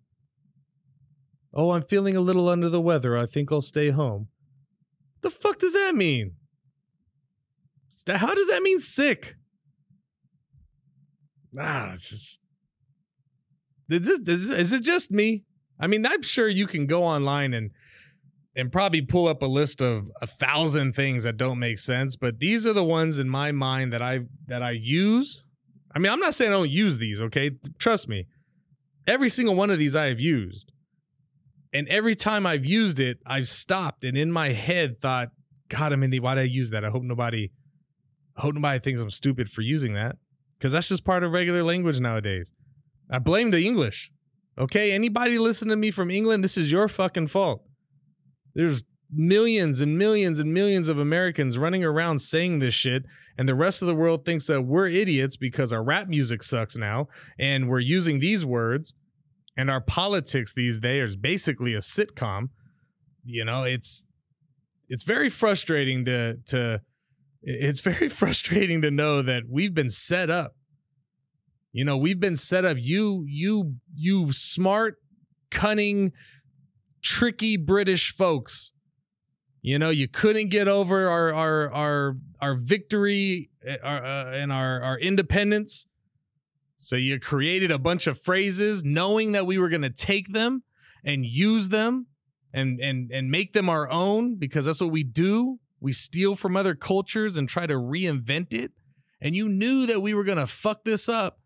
[1.54, 3.16] Oh, I'm feeling a little under the weather.
[3.16, 4.28] I think I'll stay home.
[5.22, 6.36] The fuck does that mean?
[8.06, 9.34] How does that mean sick?
[11.58, 12.40] Ah, it's just.
[13.90, 15.44] Is it, is it just me?
[15.80, 17.70] I mean, I'm sure you can go online and
[18.56, 22.40] and probably pull up a list of a thousand things that don't make sense, but
[22.40, 25.44] these are the ones in my mind that I that I use.
[25.94, 27.52] I mean, I'm not saying I don't use these, okay?
[27.78, 28.26] Trust me.
[29.06, 30.72] Every single one of these I have used.
[31.72, 35.30] And every time I've used it, I've stopped and in my head thought,
[35.68, 36.84] God, I'm Mindy, why did I use that?
[36.84, 37.50] I hope nobody
[38.36, 40.16] I hope nobody thinks I'm stupid for using that.
[40.58, 42.52] Because that's just part of regular language nowadays.
[43.10, 44.10] I blame the English.
[44.58, 47.62] Okay, anybody listen to me from England, this is your fucking fault.
[48.54, 53.04] There's millions and millions and millions of Americans running around saying this shit,
[53.38, 56.76] and the rest of the world thinks that we're idiots because our rap music sucks
[56.76, 57.06] now,
[57.38, 58.94] and we're using these words
[59.56, 62.48] and our politics these days is basically a sitcom
[63.28, 64.04] you know it's
[64.88, 66.80] it's very frustrating to to
[67.42, 70.54] it's very frustrating to know that we've been set up.
[71.72, 72.76] You know we've been set up.
[72.80, 74.96] You you you smart
[75.50, 76.12] cunning
[77.02, 78.72] tricky british folks.
[79.60, 84.52] You know you couldn't get over our our our our victory eh, our, uh, and
[84.52, 85.86] our our independence.
[86.74, 90.62] So you created a bunch of phrases knowing that we were going to take them
[91.04, 92.06] and use them
[92.52, 95.58] and and and make them our own because that's what we do.
[95.80, 98.72] We steal from other cultures and try to reinvent it.
[99.20, 101.40] And you knew that we were going to fuck this up.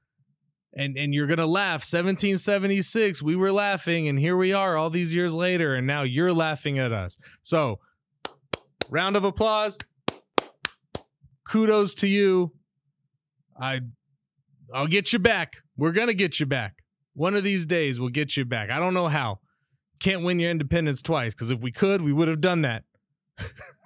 [0.74, 1.80] And and you're going to laugh.
[1.80, 6.32] 1776, we were laughing and here we are all these years later and now you're
[6.32, 7.18] laughing at us.
[7.42, 7.78] So,
[8.88, 9.78] round of applause.
[11.44, 12.52] Kudos to you.
[13.60, 13.82] I
[14.72, 15.56] I'll get you back.
[15.76, 16.76] We're gonna get you back.
[17.12, 18.70] One of these days, we'll get you back.
[18.70, 19.40] I don't know how.
[20.00, 22.84] Can't win your independence twice because if we could, we would have done that.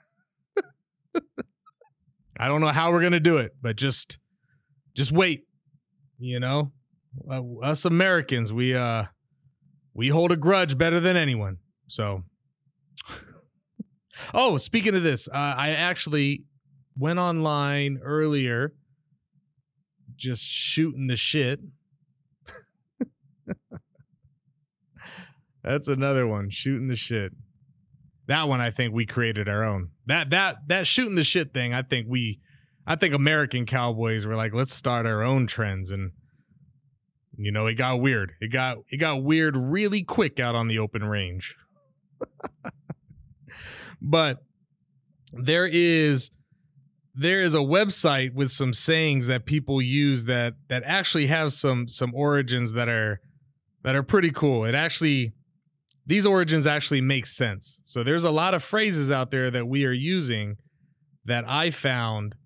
[2.38, 4.18] I don't know how we're gonna do it, but just,
[4.94, 5.44] just wait.
[6.18, 6.72] You know,
[7.30, 9.04] uh, us Americans, we uh,
[9.94, 11.58] we hold a grudge better than anyone.
[11.88, 12.24] So,
[14.34, 16.44] oh, speaking of this, uh, I actually
[16.98, 18.72] went online earlier
[20.16, 21.60] just shooting the shit.
[25.62, 27.32] That's another one, shooting the shit.
[28.26, 29.90] That one I think we created our own.
[30.06, 32.40] That that that shooting the shit thing, I think we
[32.86, 36.12] I think American cowboys were like, let's start our own trends and
[37.38, 38.32] you know, it got weird.
[38.40, 41.56] It got it got weird really quick out on the open range.
[44.00, 44.42] but
[45.32, 46.30] there is
[47.14, 51.88] there is a website with some sayings that people use that that actually have some
[51.88, 53.20] some origins that are
[53.82, 54.64] that are pretty cool.
[54.64, 55.32] It actually
[56.06, 57.80] these origins actually make sense.
[57.82, 60.56] So there's a lot of phrases out there that we are using
[61.24, 62.36] that I found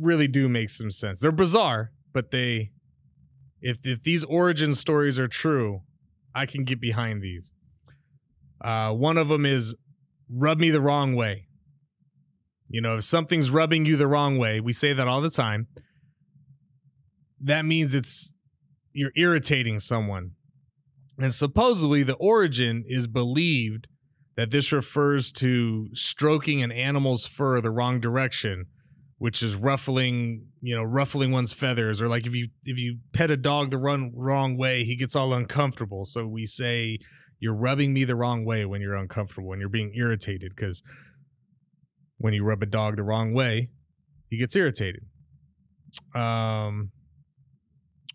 [0.00, 1.20] really do make some sense.
[1.20, 2.72] They're bizarre, but they
[3.60, 5.82] if if these origin stories are true,
[6.34, 7.52] I can get behind these.
[8.60, 9.76] Uh, one of them is
[10.28, 11.46] rub me the wrong way.
[12.68, 15.68] You know, if something's rubbing you the wrong way, we say that all the time.
[17.40, 18.34] That means it's
[18.92, 20.32] you're irritating someone.
[21.18, 23.86] And supposedly the origin is believed
[24.36, 28.66] that this refers to stroking an animal's fur the wrong direction,
[29.18, 33.30] which is ruffling, you know, ruffling one's feathers or like if you if you pet
[33.30, 36.04] a dog the run wrong way, he gets all uncomfortable.
[36.04, 36.98] So we say
[37.40, 40.82] you're rubbing me the wrong way when you're uncomfortable, and you're being irritated cuz
[42.18, 43.68] when you rub a dog the wrong way,
[44.30, 45.04] he gets irritated.
[46.14, 46.92] Um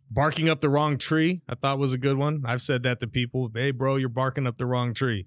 [0.09, 2.43] barking up the wrong tree, I thought was a good one.
[2.45, 3.49] I've said that to people.
[3.53, 5.25] Hey, bro, you're barking up the wrong tree.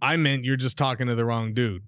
[0.00, 1.82] I meant you're just talking to the wrong dude.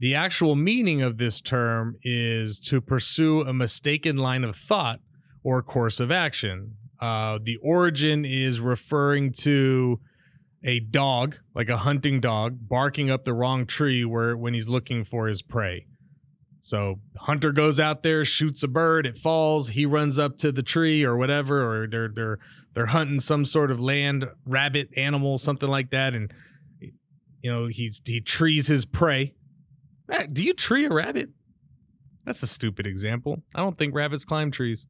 [0.00, 5.00] The actual meaning of this term is to pursue a mistaken line of thought
[5.42, 6.76] or course of action.
[7.00, 10.00] Uh, the origin is referring to
[10.64, 15.04] a dog, like a hunting dog, barking up the wrong tree where when he's looking
[15.04, 15.86] for his prey.
[16.64, 20.62] So hunter goes out there, shoots a bird, it falls, he runs up to the
[20.62, 22.38] tree or whatever, or they're they're
[22.72, 26.32] they're hunting some sort of land rabbit animal, something like that, and
[26.80, 29.34] you know he he trees his prey.
[30.32, 31.28] Do you tree a rabbit?
[32.24, 33.42] That's a stupid example.
[33.54, 34.86] I don't think rabbits climb trees.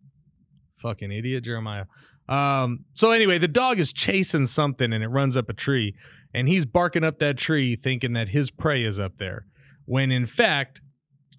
[0.77, 1.87] Fucking idiot, Jeremiah.
[2.29, 5.97] Um, so anyway, the dog is chasing something and it runs up a tree,
[6.33, 9.47] and he's barking up that tree thinking that his prey is up there.
[9.87, 10.81] When in fact,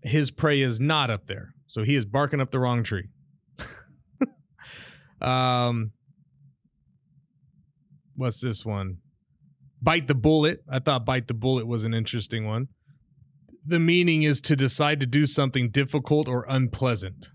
[0.05, 1.53] his prey is not up there.
[1.67, 3.09] So he is barking up the wrong tree.
[5.21, 5.91] um,
[8.15, 8.97] what's this one?
[9.81, 10.59] Bite the bullet.
[10.69, 12.67] I thought bite the bullet was an interesting one.
[13.65, 17.29] The meaning is to decide to do something difficult or unpleasant.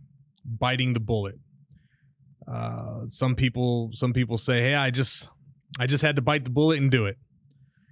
[0.45, 1.35] Biting the bullet.
[2.51, 5.31] Uh, some people, some people say, "Hey, I just,
[5.79, 7.17] I just had to bite the bullet and do it."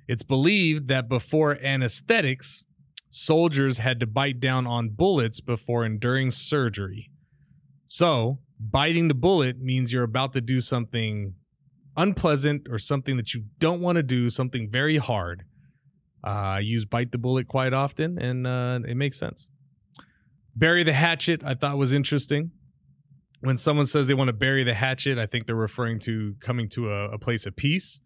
[0.09, 2.65] It's believed that before anesthetics,
[3.11, 7.11] soldiers had to bite down on bullets before enduring surgery.
[7.87, 11.35] So, biting the bullet means you're about to do something
[11.97, 15.45] unpleasant or something that you don't want to do, something very hard.
[16.25, 19.49] Uh, I use bite the bullet quite often, and uh, it makes sense.
[20.55, 22.51] Bury the hatchet, I thought was interesting.
[23.41, 26.69] When someone says they want to bury the hatchet, I think they're referring to coming
[26.71, 28.01] to a, a place of peace.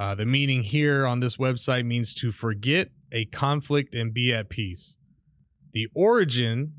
[0.00, 4.48] Uh, the meaning here on this website means to forget a conflict and be at
[4.48, 4.96] peace.
[5.74, 6.72] The origin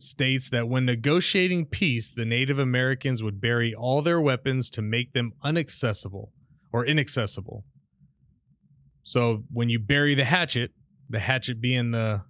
[0.00, 5.12] states that when negotiating peace, the Native Americans would bury all their weapons to make
[5.12, 6.32] them inaccessible
[6.72, 7.64] or inaccessible.
[9.04, 10.72] So when you bury the hatchet,
[11.10, 12.24] the hatchet being the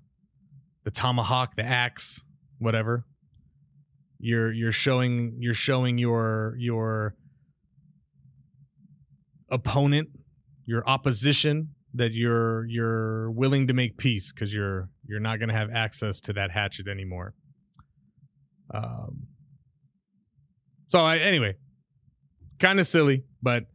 [0.85, 2.23] the tomahawk, the axe,
[2.59, 3.07] whatever,
[4.19, 7.15] you're you're showing you're showing your your
[9.53, 10.09] opponent,
[10.67, 15.55] your opposition that you're you're willing to make peace because you're you're not going to
[15.55, 17.35] have access to that hatchet anymore.
[18.73, 19.27] Um,
[20.89, 21.55] so I, anyway,
[22.59, 23.67] kind of silly, but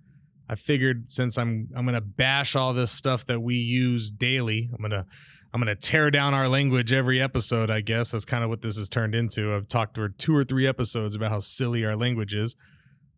[0.49, 4.81] I figured since I'm I'm gonna bash all this stuff that we use daily, I'm
[4.81, 5.05] gonna
[5.53, 7.69] I'm gonna tear down our language every episode.
[7.69, 9.53] I guess that's kind of what this has turned into.
[9.53, 12.55] I've talked for two or three episodes about how silly our language is.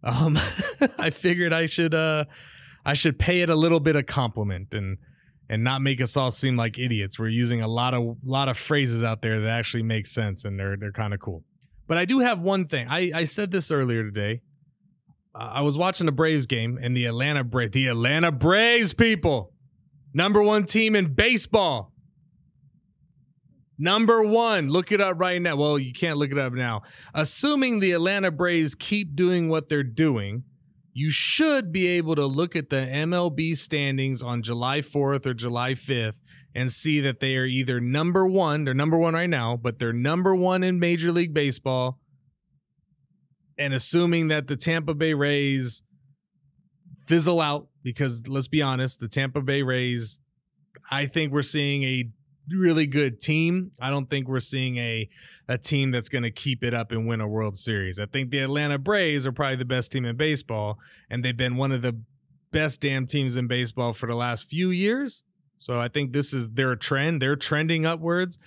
[0.03, 0.37] Um,
[0.97, 2.25] I figured I should uh
[2.85, 4.97] I should pay it a little bit of compliment and
[5.49, 7.17] and not make us all seem like idiots.
[7.17, 10.59] We're using a lot of lot of phrases out there that actually make sense and
[10.59, 11.43] they're they're kind of cool.
[11.87, 12.87] But I do have one thing.
[12.87, 14.41] I, I said this earlier today.
[15.33, 19.53] I was watching the Braves game and the Atlanta Braves, the Atlanta Braves people,
[20.13, 21.93] number one team in baseball.
[23.81, 25.55] Number one, look it up right now.
[25.55, 26.81] Well, you can't look it up now.
[27.13, 30.43] Assuming the Atlanta Braves keep doing what they're doing,
[30.93, 35.75] you should be able to look at the MLB standings on July 4th or July
[35.75, 36.19] 5th
[36.53, 39.93] and see that they are either number one, they're number one right now, but they're
[39.93, 41.99] number one in Major League Baseball.
[43.57, 45.83] And assuming that the Tampa Bay Rays
[47.07, 50.19] fizzle out, because let's be honest, the Tampa Bay Rays,
[50.91, 52.09] I think we're seeing a
[52.55, 53.71] really good team.
[53.81, 55.09] I don't think we're seeing a
[55.47, 57.99] a team that's going to keep it up and win a World Series.
[57.99, 60.77] I think the Atlanta Braves are probably the best team in baseball,
[61.09, 61.99] and they've been one of the
[62.51, 65.23] best damn teams in baseball for the last few years.
[65.57, 67.21] So I think this is their trend.
[67.21, 68.37] They're trending upwards.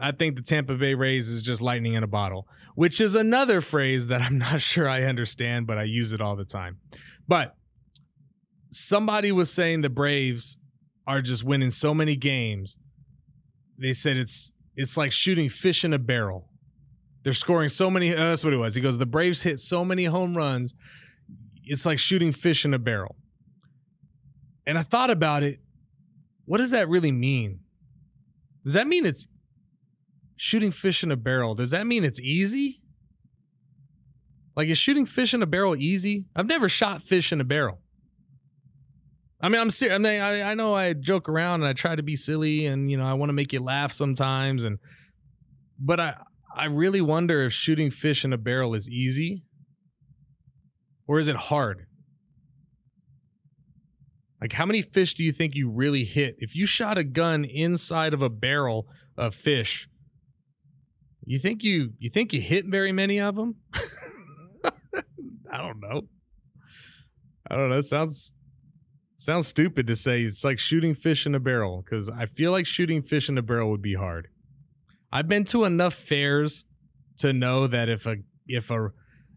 [0.00, 3.60] I think the Tampa Bay Rays is just lightning in a bottle, which is another
[3.60, 6.78] phrase that I'm not sure I understand, but I use it all the time.
[7.28, 7.54] But
[8.70, 10.58] somebody was saying the Braves
[11.06, 12.78] are just winning so many games.
[13.78, 16.48] They said it's it's like shooting fish in a barrel.
[17.22, 18.12] They're scoring so many.
[18.12, 18.74] Uh, that's what it was.
[18.74, 20.74] He goes, the Braves hit so many home runs.
[21.64, 23.16] It's like shooting fish in a barrel.
[24.66, 25.58] And I thought about it.
[26.44, 27.60] What does that really mean?
[28.64, 29.26] Does that mean it's
[30.36, 31.54] shooting fish in a barrel?
[31.54, 32.80] Does that mean it's easy?
[34.54, 36.26] Like, is shooting fish in a barrel easy?
[36.34, 37.80] I've never shot fish in a barrel.
[39.40, 39.96] I mean, I'm serious.
[39.96, 42.90] I, mean, I, I know I joke around and I try to be silly and,
[42.90, 44.64] you know, I want to make you laugh sometimes.
[44.64, 44.78] And,
[45.78, 46.14] but I,
[46.54, 49.44] I really wonder if shooting fish in a barrel is easy
[51.06, 51.86] or is it hard?
[54.40, 56.36] Like, how many fish do you think you really hit?
[56.38, 59.88] If you shot a gun inside of a barrel of fish,
[61.24, 63.56] you think you you think you hit very many of them?
[65.50, 66.02] I don't know.
[67.50, 67.80] I don't know.
[67.80, 68.32] Sounds
[69.16, 72.66] sounds stupid to say it's like shooting fish in a barrel because I feel like
[72.66, 74.28] shooting fish in a barrel would be hard.
[75.12, 76.64] I've been to enough fairs
[77.18, 78.90] to know that if a if a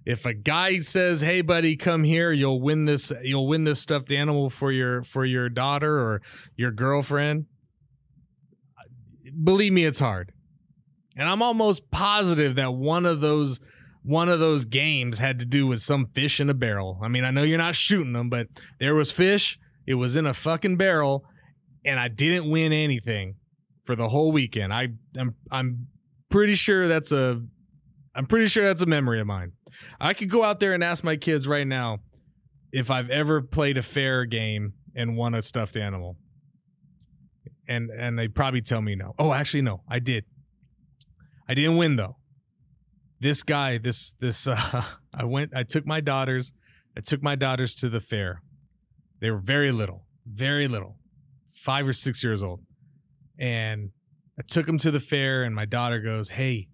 [0.05, 2.31] if a guy says, "Hey, buddy, come here.
[2.31, 3.11] You'll win this.
[3.23, 6.21] You'll win this stuffed animal for your for your daughter or
[6.55, 7.45] your girlfriend."
[9.43, 10.31] Believe me, it's hard,
[11.15, 13.59] and I'm almost positive that one of those
[14.03, 16.99] one of those games had to do with some fish in a barrel.
[17.01, 18.47] I mean, I know you're not shooting them, but
[18.79, 19.59] there was fish.
[19.89, 21.25] It was in a fucking barrel,
[21.83, 23.33] and I didn't win anything
[23.81, 24.71] for the whole weekend.
[24.71, 25.87] I am I'm
[26.29, 27.41] pretty sure that's a
[28.13, 29.53] I'm pretty sure that's a memory of mine.
[29.99, 31.97] I could go out there and ask my kids right now
[32.71, 36.17] if I've ever played a fair game and won a stuffed animal.
[37.67, 39.15] And and they probably tell me no.
[39.17, 40.23] Oh, actually no, I did.
[41.47, 42.17] I didn't win though.
[43.19, 46.53] This guy, this this uh I went I took my daughters,
[46.95, 48.43] I took my daughters to the fair.
[49.19, 50.97] They were very little, very little.
[51.51, 52.61] 5 or 6 years old.
[53.37, 53.89] And
[54.37, 56.69] I took them to the fair and my daughter goes, "Hey,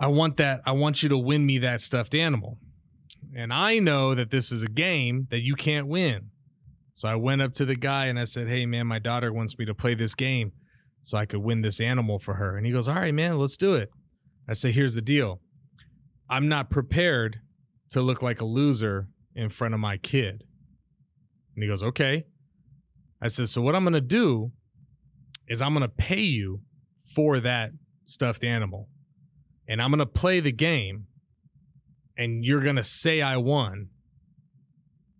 [0.00, 0.62] I want that.
[0.66, 2.58] I want you to win me that stuffed animal.
[3.36, 6.30] And I know that this is a game that you can't win.
[6.92, 9.58] So I went up to the guy and I said, Hey, man, my daughter wants
[9.58, 10.52] me to play this game
[11.00, 12.56] so I could win this animal for her.
[12.56, 13.90] And he goes, All right, man, let's do it.
[14.48, 15.40] I say, Here's the deal
[16.28, 17.40] I'm not prepared
[17.90, 20.44] to look like a loser in front of my kid.
[21.54, 22.24] And he goes, Okay.
[23.20, 24.52] I said, So what I'm going to do
[25.48, 26.60] is I'm going to pay you
[27.14, 27.70] for that
[28.06, 28.88] stuffed animal
[29.68, 31.06] and I'm going to play the game
[32.16, 33.88] and you're going to say I won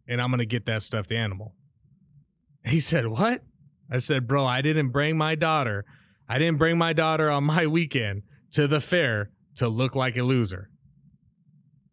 [0.07, 1.55] and I'm going to get that stuffed animal.
[2.65, 3.43] He said, What?
[3.91, 5.85] I said, Bro, I didn't bring my daughter.
[6.29, 8.23] I didn't bring my daughter on my weekend
[8.53, 10.71] to the fair to look like a loser.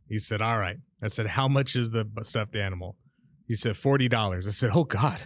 [0.07, 0.77] He said, All right.
[1.03, 2.97] I said, How much is the stuffed animal?
[3.51, 4.47] He said, $40.
[4.47, 5.19] I said, Oh God.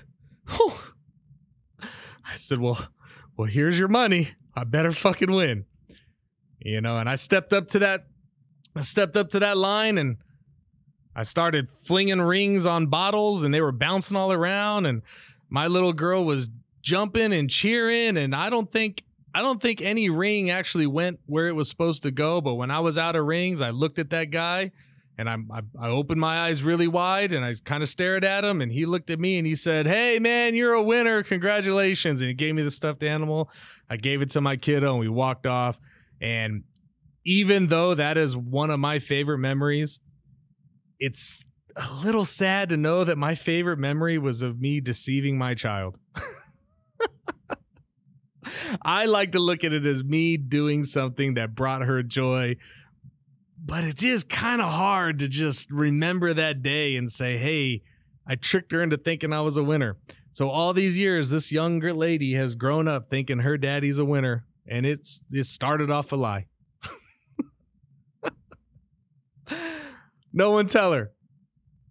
[1.77, 2.87] I said, Well,
[3.37, 4.29] well, here's your money.
[4.55, 5.65] I better fucking win
[6.65, 8.07] you know, and I stepped up to that
[8.75, 10.17] I stepped up to that line and
[11.15, 15.03] I started flinging rings on bottles and they were bouncing all around and
[15.47, 16.49] my little girl was
[16.81, 19.03] jumping and cheering and I don't think
[19.33, 22.71] I don't think any ring actually went where it was supposed to go, but when
[22.71, 24.71] I was out of rings, I looked at that guy
[25.17, 28.43] and I, I, I opened my eyes really wide and I kind of stared at
[28.43, 31.23] him and he looked at me and he said, "Hey man, you're a winner.
[31.23, 33.49] Congratulations." And he gave me the stuffed animal.
[33.89, 35.79] I gave it to my kiddo and we walked off
[36.21, 36.63] and
[37.25, 39.99] even though that is one of my favorite memories,
[40.99, 41.43] it's
[41.75, 45.97] a little sad to know that my favorite memory was of me deceiving my child.
[48.83, 52.57] I like to look at it as me doing something that brought her joy.
[53.65, 57.81] But it is kind of hard to just remember that day and say, hey,
[58.27, 59.97] I tricked her into thinking I was a winner.
[60.31, 64.45] So all these years, this younger lady has grown up thinking her daddy's a winner
[64.67, 66.45] and it's it started off a lie.
[70.33, 71.11] no one tell her.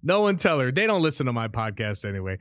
[0.03, 0.71] No one tell her.
[0.71, 2.39] They don't listen to my podcast anyway.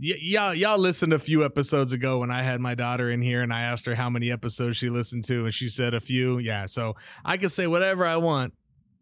[0.00, 3.42] Y- y'all, y'all listened a few episodes ago when I had my daughter in here
[3.42, 6.38] and I asked her how many episodes she listened to, and she said a few.
[6.38, 8.52] Yeah, so I can say whatever I want.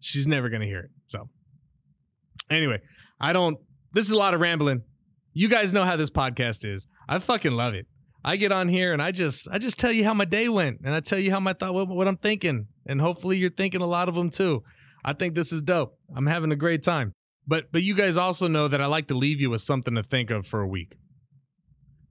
[0.05, 0.91] She's never gonna hear it.
[1.09, 1.29] So
[2.51, 2.81] anyway,
[3.21, 3.59] I don't.
[3.93, 4.83] This is a lot of rambling.
[5.33, 6.87] You guys know how this podcast is.
[7.09, 7.87] I fucking love it.
[8.25, 10.81] I get on here and I just I just tell you how my day went
[10.85, 13.83] and I tell you how my thought what, what I'm thinking and hopefully you're thinking
[13.83, 14.63] a lot of them too.
[15.05, 15.99] I think this is dope.
[16.17, 17.13] I'm having a great time.
[17.47, 20.03] But but you guys also know that I like to leave you with something to
[20.03, 20.97] think of for a week.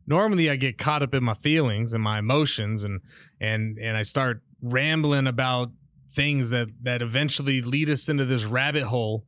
[0.06, 3.02] normally I get caught up in my feelings and my emotions and
[3.40, 5.70] and and I start rambling about
[6.16, 9.26] things that that eventually lead us into this rabbit hole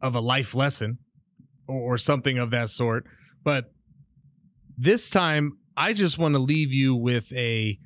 [0.00, 0.98] of a life lesson
[1.66, 3.04] or, or something of that sort.
[3.44, 3.72] But
[4.76, 7.78] this time I just want to leave you with a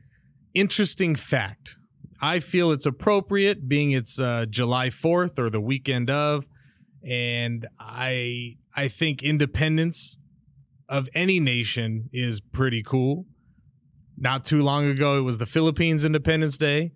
[0.55, 1.77] interesting fact.
[2.21, 6.47] I feel it's appropriate being it's uh, July 4th or the weekend of
[7.07, 10.19] and I I think independence
[10.89, 13.27] of any nation is pretty cool.
[14.17, 16.93] Not too long ago, it was the Philippines Independence Day,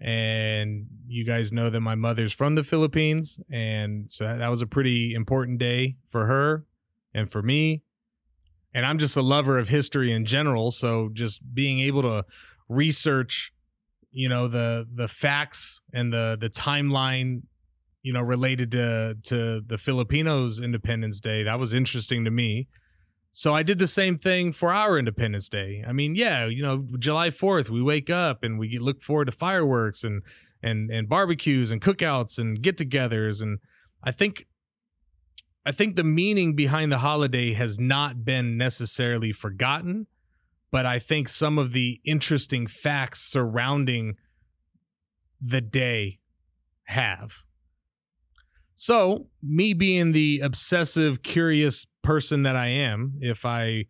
[0.00, 4.66] and you guys know that my mother's from the Philippines, and so that was a
[4.66, 6.64] pretty important day for her
[7.14, 7.82] and for me.
[8.74, 12.24] And I'm just a lover of history in general, so just being able to
[12.68, 13.52] research,
[14.12, 17.42] you know, the the facts and the the timeline
[18.02, 22.68] you know related to to the Filipinos Independence Day that was interesting to me
[23.38, 25.84] so I did the same thing for our Independence Day.
[25.86, 29.30] I mean, yeah, you know, July 4th, we wake up and we look forward to
[29.30, 30.24] fireworks and
[30.60, 33.60] and and barbecues and cookouts and get-togethers and
[34.02, 34.48] I think
[35.64, 40.08] I think the meaning behind the holiday has not been necessarily forgotten,
[40.72, 44.16] but I think some of the interesting facts surrounding
[45.40, 46.18] the day
[46.86, 47.44] have.
[48.74, 53.84] So, me being the obsessive, curious person that I am, if I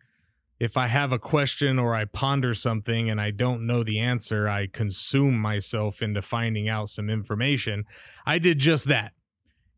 [0.59, 4.45] if I have a question or I ponder something and I don't know the answer,
[4.49, 7.85] I consume myself into finding out some information.
[8.25, 9.13] I did just that.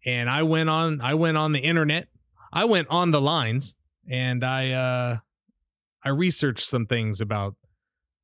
[0.08, 2.08] And I went on I went on the internet.
[2.52, 3.76] I went on the lines
[4.10, 5.18] and I uh
[6.04, 7.56] I researched some things about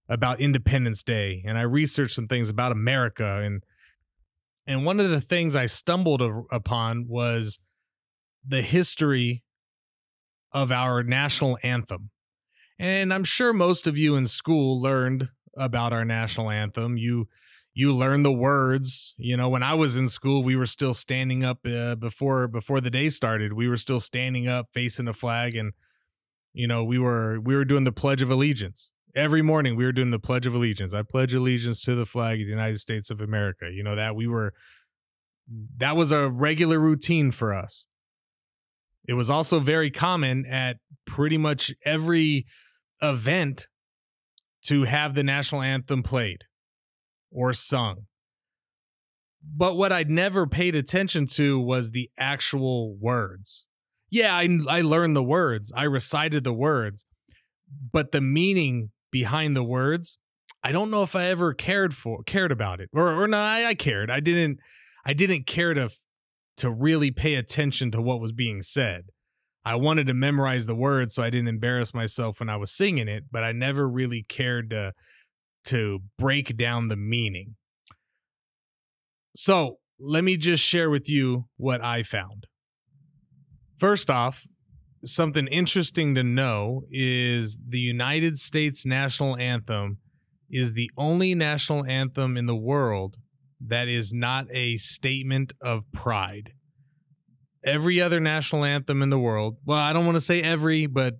[0.10, 3.64] about Independence Day and I researched some things about America and
[4.66, 7.60] and one of the things I stumbled upon was
[8.48, 9.44] the history
[10.62, 12.10] of our national anthem.
[12.80, 16.98] And I'm sure most of you in school learned about our national anthem.
[16.98, 17.28] You
[17.74, 19.14] you learn the words.
[19.18, 22.82] You know, when I was in school, we were still standing up uh, before before
[22.82, 23.54] the day started.
[23.54, 25.74] We were still standing up facing the flag and
[26.54, 29.92] you know, we were we were doing the pledge of allegiance every morning we were
[29.92, 33.10] doing the pledge of allegiance i pledge allegiance to the flag of the united states
[33.10, 34.54] of america you know that we were
[35.78, 37.88] that was a regular routine for us
[39.08, 42.46] it was also very common at pretty much every
[43.02, 43.68] event
[44.64, 46.44] to have the national anthem played
[47.32, 48.06] or sung.
[49.56, 53.68] But what i'd never paid attention to was the actual words.
[54.10, 55.72] Yeah i, I learned the words.
[55.76, 57.06] I recited the words.
[57.92, 60.18] But the meaning behind the words,
[60.64, 62.90] I don't know if I ever cared for cared about it.
[62.94, 64.12] Or or no, I, I cared.
[64.12, 64.60] I didn't
[65.06, 65.90] I didn't care to
[66.58, 69.06] to really pay attention to what was being said.
[69.64, 73.08] I wanted to memorize the words so I didn't embarrass myself when I was singing
[73.08, 74.94] it, but I never really cared to
[75.66, 77.56] to break down the meaning.
[79.36, 82.46] So, let me just share with you what I found.
[83.78, 84.46] First off,
[85.04, 89.98] something interesting to know is the United States national anthem
[90.50, 93.18] is the only national anthem in the world
[93.66, 96.54] that is not a statement of pride.
[97.64, 101.16] Every other national anthem in the world, well, I don't want to say every, but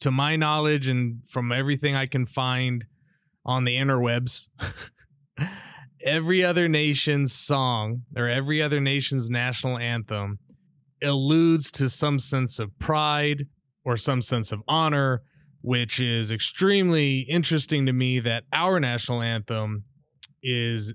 [0.00, 2.84] to my knowledge and from everything I can find
[3.44, 4.48] on the interwebs,
[6.04, 10.38] every other nation's song or every other nation's national anthem
[11.02, 13.46] alludes to some sense of pride
[13.84, 15.22] or some sense of honor,
[15.62, 19.82] which is extremely interesting to me that our national anthem
[20.42, 20.94] is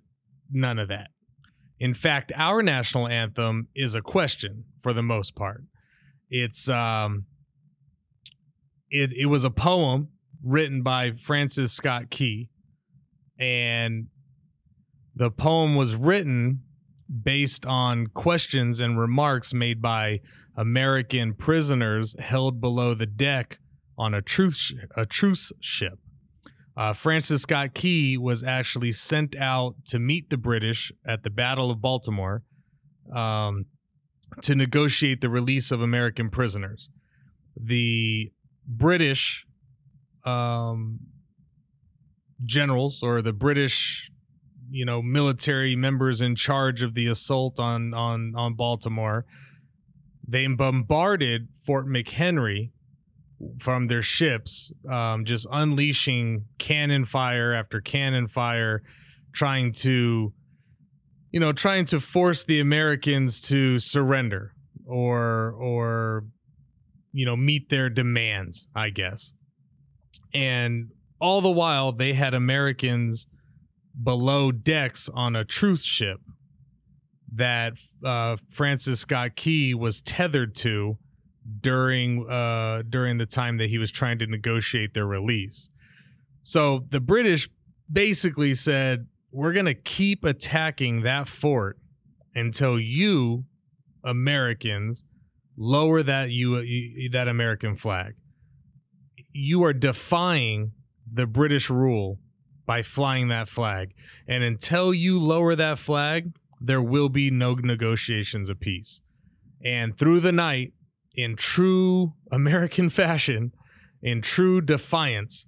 [0.53, 1.09] none of that.
[1.79, 5.63] In fact, our national anthem is a question for the most part.
[6.29, 7.25] It's um
[8.89, 10.09] it it was a poem
[10.43, 12.49] written by Francis Scott Key
[13.39, 14.07] and
[15.15, 16.61] the poem was written
[17.23, 20.21] based on questions and remarks made by
[20.55, 23.59] American prisoners held below the deck
[23.97, 25.99] on a truce a truce ship.
[26.75, 31.69] Uh, Francis Scott Key was actually sent out to meet the British at the Battle
[31.69, 32.43] of Baltimore
[33.13, 33.65] um,
[34.41, 36.89] to negotiate the release of American prisoners.
[37.55, 38.31] The
[38.67, 39.45] British
[40.25, 40.99] um,
[42.45, 44.09] generals or the British
[44.73, 49.25] you know military members in charge of the assault on on on Baltimore.
[50.27, 52.71] They bombarded Fort McHenry
[53.59, 58.83] from their ships, um, just unleashing cannon fire after cannon fire,
[59.33, 60.33] trying to,
[61.31, 64.53] you know, trying to force the Americans to surrender
[64.85, 66.25] or or
[67.11, 68.67] you know meet their demands.
[68.75, 69.33] I guess.
[70.33, 70.89] And
[71.19, 73.27] all the while, they had Americans
[74.01, 76.19] below decks on a truce ship
[77.35, 77.73] that
[78.03, 80.97] uh, Francis Scott Key was tethered to
[81.61, 85.69] during uh, during the time that he was trying to negotiate their release.
[86.41, 87.49] So the British
[87.91, 91.77] basically said, "We're going to keep attacking that fort
[92.35, 93.45] until you
[94.03, 95.03] Americans
[95.57, 98.15] lower that you that American flag.
[99.31, 100.71] You are defying
[101.11, 102.19] the British rule
[102.65, 103.93] by flying that flag.
[104.27, 106.31] And until you lower that flag,
[106.61, 109.01] there will be no negotiations of peace.
[109.65, 110.73] And through the night,
[111.15, 113.51] in true American fashion,
[114.01, 115.45] in true defiance,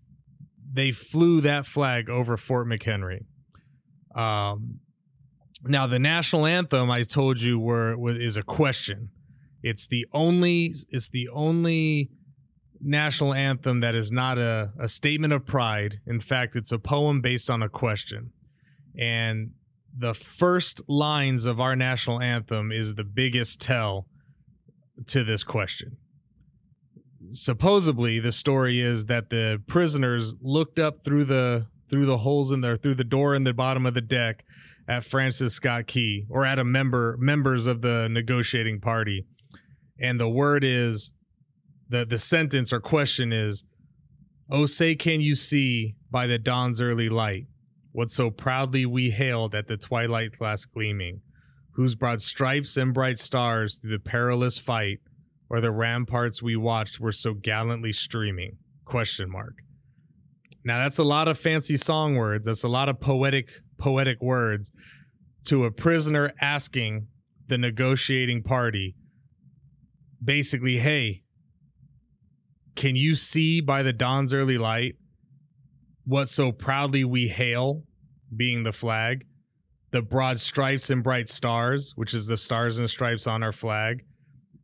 [0.71, 3.25] they flew that flag over Fort McHenry.
[4.15, 4.79] Um,
[5.63, 9.09] now, the national anthem I told you were is a question.
[9.63, 12.11] It's the only it's the only
[12.81, 15.99] national anthem that is not a, a statement of pride.
[16.05, 18.31] In fact, it's a poem based on a question.
[18.97, 19.51] And
[19.97, 24.07] the first lines of our national anthem is the biggest tell
[25.07, 25.97] to this question.
[27.29, 32.61] Supposedly, the story is that the prisoners looked up through the through the holes in
[32.61, 34.43] there through the door in the bottom of the deck
[34.87, 39.25] at Francis Scott Key or at a member members of the negotiating party
[39.99, 41.13] and the word is
[41.89, 43.65] the the sentence or question is
[44.49, 47.45] oh say can you see by the dawn's early light
[47.91, 51.21] what so proudly we hailed at the twilight's last gleaming
[51.75, 54.99] whose brought stripes and bright stars through the perilous fight
[55.49, 58.57] or the ramparts we watched were so gallantly streaming?
[58.85, 59.55] Question mark.
[60.63, 62.45] Now that's a lot of fancy song words.
[62.45, 64.71] That's a lot of poetic poetic words
[65.47, 67.07] to a prisoner asking
[67.47, 68.95] the negotiating party
[70.23, 71.21] basically, hey,
[72.75, 74.95] can you see by the dawn's early light
[76.05, 77.83] what so proudly we hail,
[78.35, 79.25] being the flag,
[79.95, 84.03] the broad stripes and bright stars, which is the stars and stripes on our flag,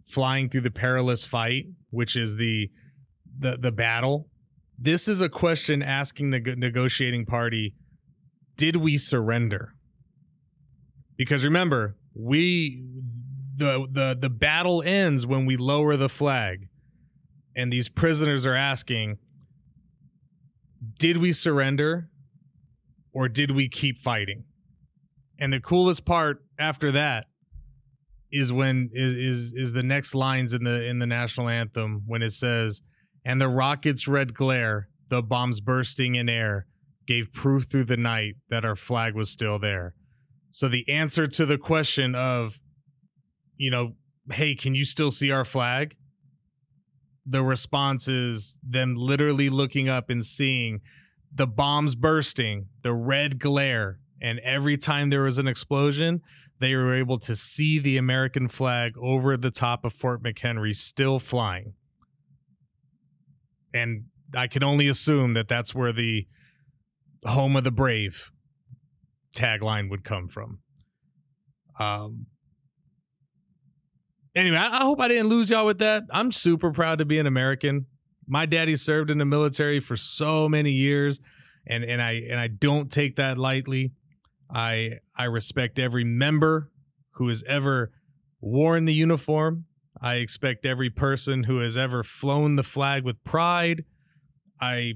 [0.06, 2.70] flying through the perilous fight, which is the
[3.40, 4.28] the the battle.
[4.78, 7.76] This is a question asking the negotiating party,
[8.58, 9.74] did we surrender?
[11.16, 12.84] Because remember, we
[13.56, 16.68] the the the battle ends when we lower the flag
[17.56, 19.18] and these prisoners are asking
[21.00, 22.10] did we surrender
[23.14, 24.44] or did we keep fighting
[25.42, 27.26] and the coolest part after that
[28.32, 32.22] is when is is, is the next lines in the in the national anthem when
[32.22, 32.82] it says
[33.26, 36.66] and the rocket's red glare the bombs bursting in air
[37.06, 39.94] gave proof through the night that our flag was still there
[40.50, 42.58] so the answer to the question of
[43.62, 43.94] you know,
[44.34, 45.96] hey, can you still see our flag?
[47.28, 50.82] The response is them literally looking up and seeing
[51.32, 56.22] the bombs bursting, the red glare, and every time there was an explosion,
[56.60, 61.20] they were able to see the American flag over the top of Fort McHenry still
[61.20, 61.74] flying.
[63.74, 64.06] And
[64.36, 66.28] I can only assume that that's where the
[67.26, 68.32] home of the brave
[69.36, 70.60] tagline would come from.
[71.80, 72.28] Um,
[74.36, 76.04] anyway, I, I, hope I didn't lose y'all with that.
[76.12, 77.88] I'm super proud to be an American.
[78.28, 81.20] My daddy served in the military for so many years,
[81.68, 83.94] and and I and I don't take that lightly.
[84.54, 86.72] I I respect every member
[87.12, 87.92] who has ever
[88.40, 89.66] worn the uniform.
[90.02, 93.86] I expect every person who has ever flown the flag with pride.
[94.60, 94.96] I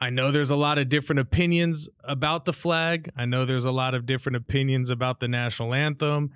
[0.00, 3.08] I know there's a lot of different opinions about the flag.
[3.16, 6.30] I know there's a lot of different opinions about the national anthem.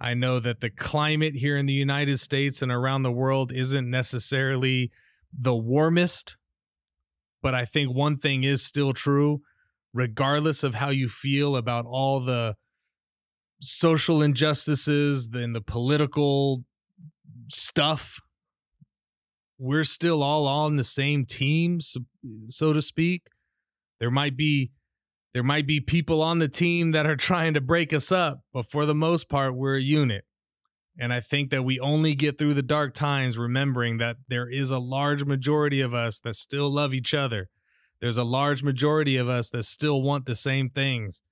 [0.00, 3.88] I know that the climate here in the United States and around the world isn't
[3.88, 4.90] necessarily
[5.32, 6.36] the warmest,
[7.40, 9.42] but I think one thing is still true,
[9.92, 12.56] regardless of how you feel about all the
[13.60, 16.64] social injustices and the political
[17.46, 18.20] stuff.
[19.58, 23.28] We're still all on the same team, so, to speak.
[24.00, 24.72] There might be
[25.32, 28.66] there might be people on the team that are trying to break us up, but
[28.66, 30.24] for the most part, we're a unit.
[30.98, 34.70] And I think that we only get through the dark times remembering that there is
[34.70, 37.48] a large majority of us that still love each other.
[38.02, 41.22] There's a large majority of us that still want the same things.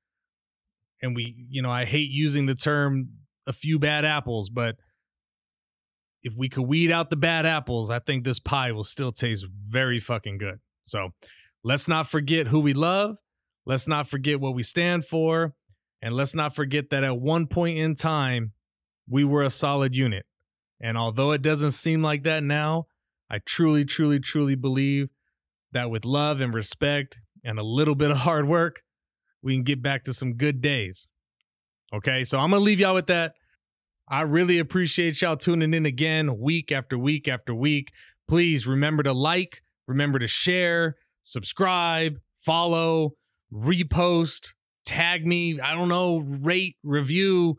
[1.02, 3.10] And we, you know, I hate using the term
[3.46, 4.76] a few bad apples, but
[6.22, 9.46] if we could weed out the bad apples, I think this pie will still taste
[9.66, 10.60] very fucking good.
[10.84, 11.10] So
[11.62, 13.18] let's not forget who we love
[13.66, 15.54] Let's not forget what we stand for.
[16.02, 18.52] And let's not forget that at one point in time,
[19.08, 20.24] we were a solid unit.
[20.80, 22.86] And although it doesn't seem like that now,
[23.30, 25.08] I truly, truly, truly believe
[25.72, 28.80] that with love and respect and a little bit of hard work,
[29.42, 31.08] we can get back to some good days.
[31.92, 33.34] Okay, so I'm gonna leave y'all with that.
[34.08, 37.92] I really appreciate y'all tuning in again week after week after week.
[38.28, 43.12] Please remember to like, remember to share, subscribe, follow,
[43.52, 44.54] repost,
[44.84, 45.60] tag me.
[45.60, 47.56] I don't know, rate, review,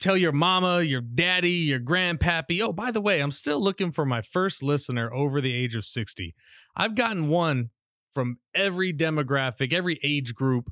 [0.00, 2.60] tell your mama, your daddy, your grandpappy.
[2.60, 5.84] Oh, by the way, I'm still looking for my first listener over the age of
[5.84, 6.34] 60.
[6.74, 7.70] I've gotten one
[8.10, 10.70] from every demographic, every age group.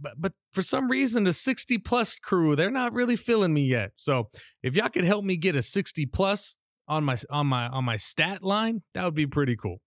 [0.00, 3.92] But, but for some reason, the 60 plus crew, they're not really feeling me yet.
[3.96, 4.30] So
[4.62, 6.56] if y'all could help me get a 60 plus
[6.88, 9.78] on my on my on my stat line, that would be pretty cool.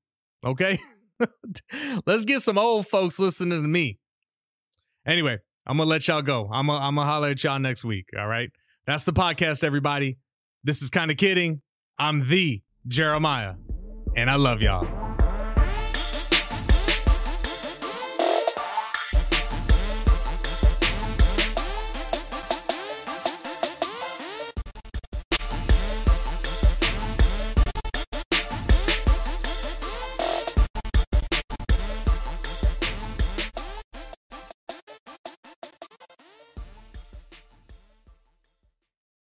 [0.45, 0.77] Okay.
[2.05, 3.97] Let's get some old folks listening to me.
[5.07, 6.49] Anyway, I'm gonna let y'all go.
[6.51, 8.07] I'm gonna, I'm gonna holler at y'all next week.
[8.17, 8.49] All right.
[8.85, 10.17] That's the podcast, everybody.
[10.63, 11.61] This is kind of kidding.
[11.97, 13.55] I'm the Jeremiah,
[14.15, 15.04] and I love y'all.